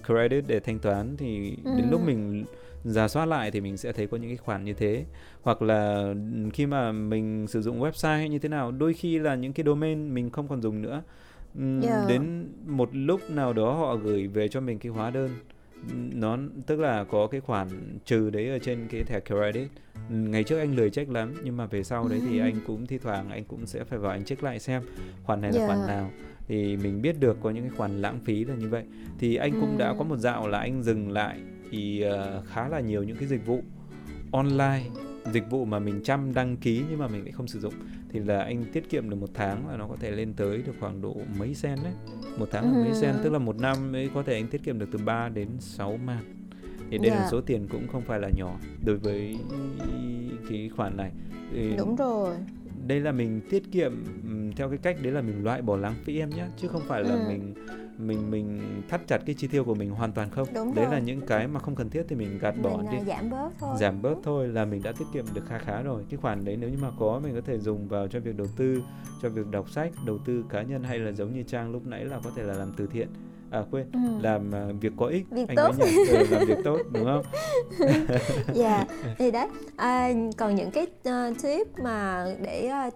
[0.06, 1.72] credit để thanh toán thì ừ.
[1.78, 2.06] đến lúc ừ.
[2.06, 2.46] mình
[2.84, 5.06] giả soát lại thì mình sẽ thấy có những cái khoản như thế
[5.42, 6.14] hoặc là
[6.54, 9.64] khi mà mình sử dụng website hay như thế nào đôi khi là những cái
[9.66, 11.04] domain mình không còn dùng nữa
[11.56, 11.84] yeah.
[11.84, 12.06] Dạ.
[12.10, 15.30] đến một lúc nào đó họ gửi về cho mình cái hóa đơn
[15.94, 19.70] nó tức là có cái khoản trừ đấy ở trên cái thẻ credit
[20.10, 22.98] ngày trước anh lười check lắm nhưng mà về sau đấy thì anh cũng thi
[22.98, 24.82] thoảng anh cũng sẽ phải vào anh check lại xem
[25.24, 25.68] khoản này là yeah.
[25.68, 25.88] khoản dạ.
[25.88, 26.12] nào
[26.48, 28.84] thì mình biết được có những cái khoản lãng phí là như vậy
[29.20, 31.40] thì anh cũng đã có một dạo là anh dừng lại
[31.72, 33.64] thì uh, khá là nhiều những cái dịch vụ
[34.32, 34.84] online
[35.34, 37.74] dịch vụ mà mình chăm đăng ký nhưng mà mình lại không sử dụng
[38.16, 40.74] thì là anh tiết kiệm được một tháng là nó có thể lên tới được
[40.80, 41.94] khoảng độ mấy sen đấy
[42.38, 44.80] một tháng là mấy sen tức là một năm ấy có thể anh tiết kiệm
[44.80, 46.24] được từ 3 đến 6 man
[46.92, 47.20] thì đây yeah.
[47.20, 47.32] là dạ.
[47.32, 49.38] số tiền cũng không phải là nhỏ đối với
[50.50, 51.12] cái khoản này
[51.54, 52.36] thì đúng rồi
[52.88, 54.04] đây là mình tiết kiệm
[54.56, 57.04] theo cái cách đấy là mình loại bỏ lãng phí em nhé chứ không phải
[57.04, 57.26] là ừ.
[57.28, 57.54] mình
[57.98, 60.48] mình mình thắt chặt cái chi tiêu của mình hoàn toàn không.
[60.56, 60.94] Đúng đấy rồi.
[60.94, 62.98] là những cái mà không cần thiết thì mình gạt bỏ mình đi.
[62.98, 63.78] à, giảm bớt thôi.
[63.80, 66.04] Giảm bớt thôi là mình đã tiết kiệm được khá khá rồi.
[66.10, 68.48] Cái khoản đấy nếu như mà có mình có thể dùng vào cho việc đầu
[68.58, 68.84] tư
[69.22, 72.06] cho việc đọc sách đầu tư cá nhân hay là giống như trang lúc nãy
[72.06, 73.08] là có thể là làm từ thiện
[73.56, 73.86] à quên.
[73.94, 74.00] Ừ.
[74.22, 75.26] làm uh, việc có ích.
[75.32, 75.72] Việc anh tốt.
[75.80, 77.24] nói nhầm làm việc tốt đúng không?
[78.54, 78.88] Dạ yeah.
[79.18, 79.48] thì đấy.
[79.76, 82.94] À, còn những cái uh, tip mà để uh,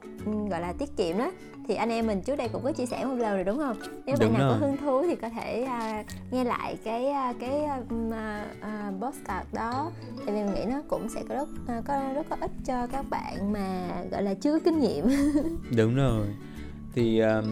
[0.50, 1.32] gọi là tiết kiệm đó
[1.68, 3.78] thì anh em mình trước đây cũng có chia sẻ một lần rồi đúng không?
[4.06, 7.36] Nếu đúng bạn nào có hứng thú thì có thể uh, nghe lại cái uh,
[7.40, 9.92] cái uh, uh, postcard đó.
[10.26, 11.50] Vì mình nghĩ nó cũng sẽ có rất
[11.80, 15.06] uh, có rất có ích cho các bạn mà gọi là chưa có kinh nghiệm.
[15.78, 16.26] Đúng rồi
[17.00, 17.46] thì um,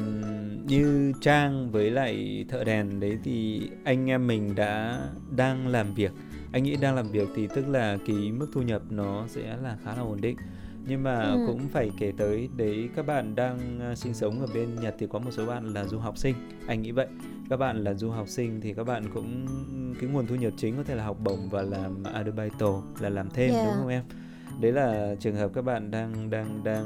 [0.65, 5.01] như trang với lại thợ đèn đấy thì anh em mình đã
[5.35, 6.11] đang làm việc.
[6.51, 9.77] Anh nghĩ đang làm việc thì tức là cái mức thu nhập nó sẽ là
[9.83, 10.37] khá là ổn định.
[10.87, 11.43] Nhưng mà ừ.
[11.47, 15.07] cũng phải kể tới đấy các bạn đang à, sinh sống ở bên Nhật thì
[15.09, 16.35] có một số bạn là du học sinh.
[16.67, 17.07] Anh nghĩ vậy.
[17.49, 19.45] Các bạn là du học sinh thì các bạn cũng
[20.01, 23.29] cái nguồn thu nhập chính có thể là học bổng và làm arubaito là làm
[23.29, 23.65] thêm yeah.
[23.65, 24.03] đúng không em?
[24.61, 26.85] Đấy là trường hợp các bạn đang đang đang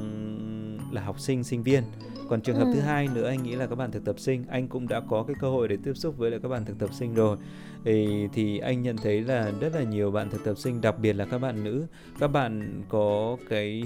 [0.91, 1.84] là học sinh sinh viên
[2.32, 2.72] còn trường hợp ừ.
[2.74, 5.24] thứ hai nữa anh nghĩ là các bạn thực tập sinh anh cũng đã có
[5.24, 7.38] cái cơ hội để tiếp xúc với lại các bạn thực tập sinh rồi
[7.86, 11.14] thì, thì anh nhận thấy là rất là nhiều bạn thực tập sinh đặc biệt
[11.14, 11.86] là các bạn nữ
[12.20, 13.84] các bạn có cái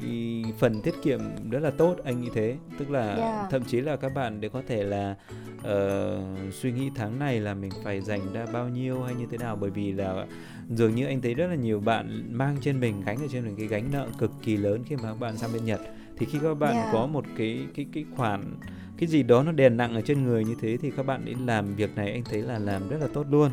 [0.00, 1.20] ý, phần tiết kiệm
[1.50, 3.50] rất là tốt anh nghĩ thế tức là yeah.
[3.50, 5.16] thậm chí là các bạn để có thể là
[5.58, 9.38] uh, suy nghĩ tháng này là mình phải dành ra bao nhiêu hay như thế
[9.38, 10.26] nào bởi vì là
[10.68, 13.54] dường như anh thấy rất là nhiều bạn mang trên mình gánh ở trên mình
[13.56, 15.80] cái gánh nợ cực kỳ lớn khi mà các bạn sang bên Nhật
[16.20, 16.88] thì khi các bạn yeah.
[16.92, 18.54] có một cái cái cái khoản
[18.98, 21.32] cái gì đó nó đè nặng ở trên người như thế thì các bạn đi
[21.46, 23.50] làm việc này anh thấy là làm rất là tốt luôn.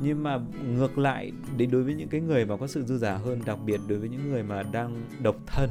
[0.00, 0.38] Nhưng mà
[0.76, 3.58] ngược lại đến đối với những cái người mà có sự dư giả hơn đặc
[3.66, 5.70] biệt đối với những người mà đang độc thân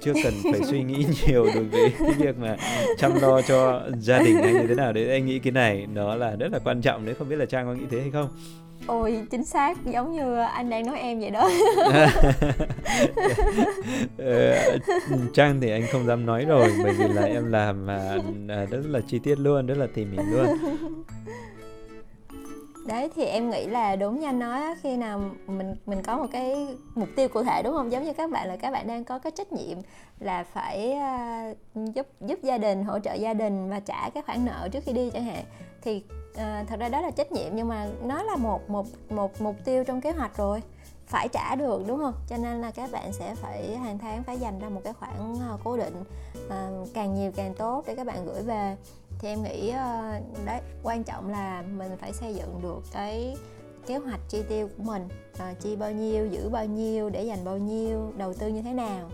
[0.00, 2.56] chưa cần phải suy nghĩ nhiều đối với cái việc mà
[2.98, 6.14] chăm lo cho gia đình hay như thế nào đấy anh nghĩ cái này nó
[6.14, 7.14] là rất là quan trọng đấy.
[7.14, 8.28] Không biết là trang có nghĩ thế hay không
[8.86, 11.50] ôi chính xác giống như anh đang nói em vậy đó.
[14.18, 14.78] Ờ,
[15.34, 18.18] trang thì anh không dám nói rồi bởi vì là em làm mà
[18.48, 20.46] à, rất là chi tiết luôn rất là tỉ mỉ luôn.
[22.86, 26.26] Đấy thì em nghĩ là đúng như anh nói khi nào mình mình có một
[26.32, 27.92] cái mục tiêu cụ thể đúng không?
[27.92, 29.78] Giống như các bạn là các bạn đang có cái trách nhiệm
[30.20, 34.44] là phải uh, giúp giúp gia đình hỗ trợ gia đình và trả cái khoản
[34.44, 35.44] nợ trước khi đi chẳng hạn.
[35.82, 36.02] Thì
[36.36, 39.56] Ờ, thật ra đó là trách nhiệm nhưng mà nó là một một một mục
[39.64, 40.62] tiêu trong kế hoạch rồi.
[41.06, 42.14] Phải trả được đúng không?
[42.28, 45.34] Cho nên là các bạn sẽ phải hàng tháng phải dành ra một cái khoản
[45.48, 46.04] ờ, cố định
[46.50, 48.76] à, càng nhiều càng tốt để các bạn gửi về.
[49.18, 49.72] Thì em nghĩ
[50.44, 53.36] đấy quan trọng là mình phải xây dựng được cái
[53.86, 55.08] kế hoạch chi tiêu của mình
[55.38, 58.72] à, chi bao nhiêu giữ bao nhiêu để dành bao nhiêu đầu tư như thế
[58.72, 59.10] nào.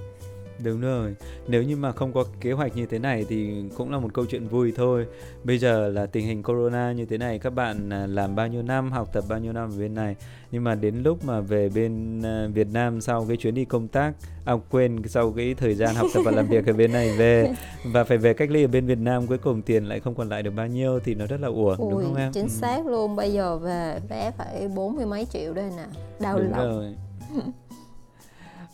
[0.64, 1.14] Đúng rồi,
[1.48, 4.26] nếu như mà không có kế hoạch như thế này thì cũng là một câu
[4.26, 5.06] chuyện vui thôi.
[5.44, 8.62] Bây giờ là tình hình corona như thế này, các bạn à, làm bao nhiêu
[8.62, 10.16] năm, học tập bao nhiêu năm ở bên này.
[10.50, 13.88] Nhưng mà đến lúc mà về bên à, Việt Nam sau cái chuyến đi công
[13.88, 14.12] tác,
[14.44, 17.54] à quên, sau cái thời gian học tập và làm việc ở bên này về
[17.92, 20.28] và phải về cách ly ở bên Việt Nam cuối cùng tiền lại không còn
[20.28, 22.32] lại được bao nhiêu thì nó rất là uổng Ui, đúng không em?
[22.32, 22.48] Chính ừ.
[22.48, 25.84] xác luôn, bây giờ về vé phải bốn mươi mấy triệu đây nè,
[26.20, 26.52] đau lòng.
[26.52, 26.94] Rồi.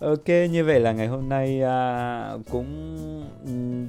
[0.01, 2.66] Ok, như vậy là ngày hôm nay à, cũng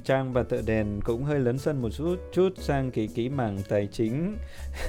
[0.06, 3.58] Trang và Thợ Đèn cũng hơi lấn sân một chút chút sang cái kỹ mảng
[3.70, 4.38] tài chính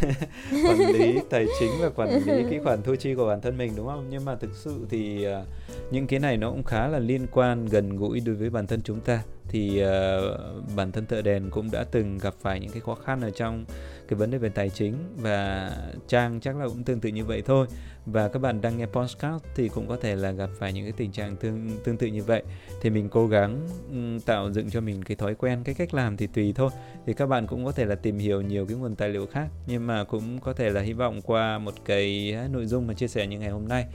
[0.65, 3.73] quản lý tài chính và quản lý cái khoản thu chi của bản thân mình
[3.77, 4.07] đúng không?
[4.11, 5.45] Nhưng mà thực sự thì à,
[5.91, 8.81] những cái này nó cũng khá là liên quan gần gũi đối với bản thân
[8.83, 12.81] chúng ta thì uh, bản thân thợ đèn cũng đã từng gặp phải những cái
[12.81, 13.65] khó khăn ở trong
[14.09, 15.71] cái vấn đề về tài chính và
[16.09, 17.67] trang chắc là cũng tương tự như vậy thôi.
[18.07, 20.93] Và các bạn đang nghe podcast thì cũng có thể là gặp phải những cái
[20.93, 22.43] tình trạng tương tương tự như vậy.
[22.81, 26.17] Thì mình cố gắng um, tạo dựng cho mình cái thói quen cái cách làm
[26.17, 26.71] thì tùy thôi.
[27.07, 29.49] Thì các bạn cũng có thể là tìm hiểu nhiều cái nguồn tài liệu khác
[29.67, 33.09] nhưng mà cũng có thể là hy vọng qua một cái nội dung mà chia
[33.09, 33.87] sẻ như ngày hôm nay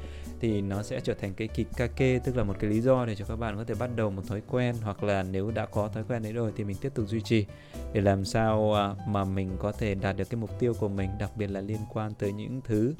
[0.43, 3.25] thì nó sẽ trở thành cái kikake tức là một cái lý do để cho
[3.25, 6.03] các bạn có thể bắt đầu một thói quen, hoặc là nếu đã có thói
[6.09, 7.45] quen đấy rồi thì mình tiếp tục duy trì
[7.93, 11.09] để làm sao à, mà mình có thể đạt được cái mục tiêu của mình,
[11.19, 12.93] đặc biệt là liên quan tới những thứ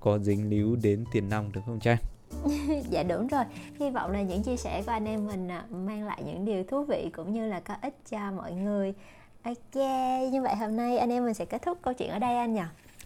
[0.00, 1.98] có dính líu đến tiền nong được không Trang?
[2.90, 3.44] dạ đúng rồi.
[3.78, 6.64] Hy vọng là những chia sẻ của anh em mình à, mang lại những điều
[6.64, 8.94] thú vị cũng như là có ích cho mọi người.
[9.42, 9.74] Ok,
[10.32, 12.54] như vậy hôm nay anh em mình sẽ kết thúc câu chuyện ở đây anh
[12.54, 12.62] nhỉ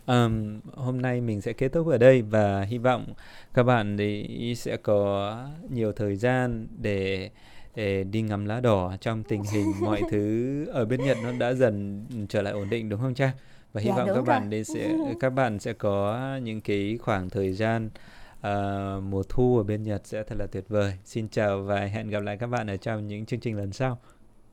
[0.07, 3.07] um, hôm nay mình sẽ kết thúc ở đây và hy vọng
[3.55, 5.37] các bạn thì sẽ có
[5.71, 7.31] nhiều thời gian để
[7.75, 11.55] để đi ngắm lá đỏ trong tình hình mọi thứ ở bên Nhật nó đã
[11.55, 13.33] dần trở lại ổn định đúng không Trang?
[13.73, 14.25] Và hy dạ, vọng các rồi.
[14.25, 17.91] bạn đi sẽ các bạn sẽ có những cái khoảng thời gian
[18.39, 20.93] uh, mùa thu ở bên Nhật sẽ thật là tuyệt vời.
[21.05, 23.99] Xin chào và hẹn gặp lại các bạn ở trong những chương trình lần sau.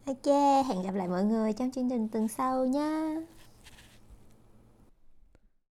[0.06, 0.26] Ok,
[0.68, 3.16] hẹn gặp lại mọi người trong chương trình tuần sau nha.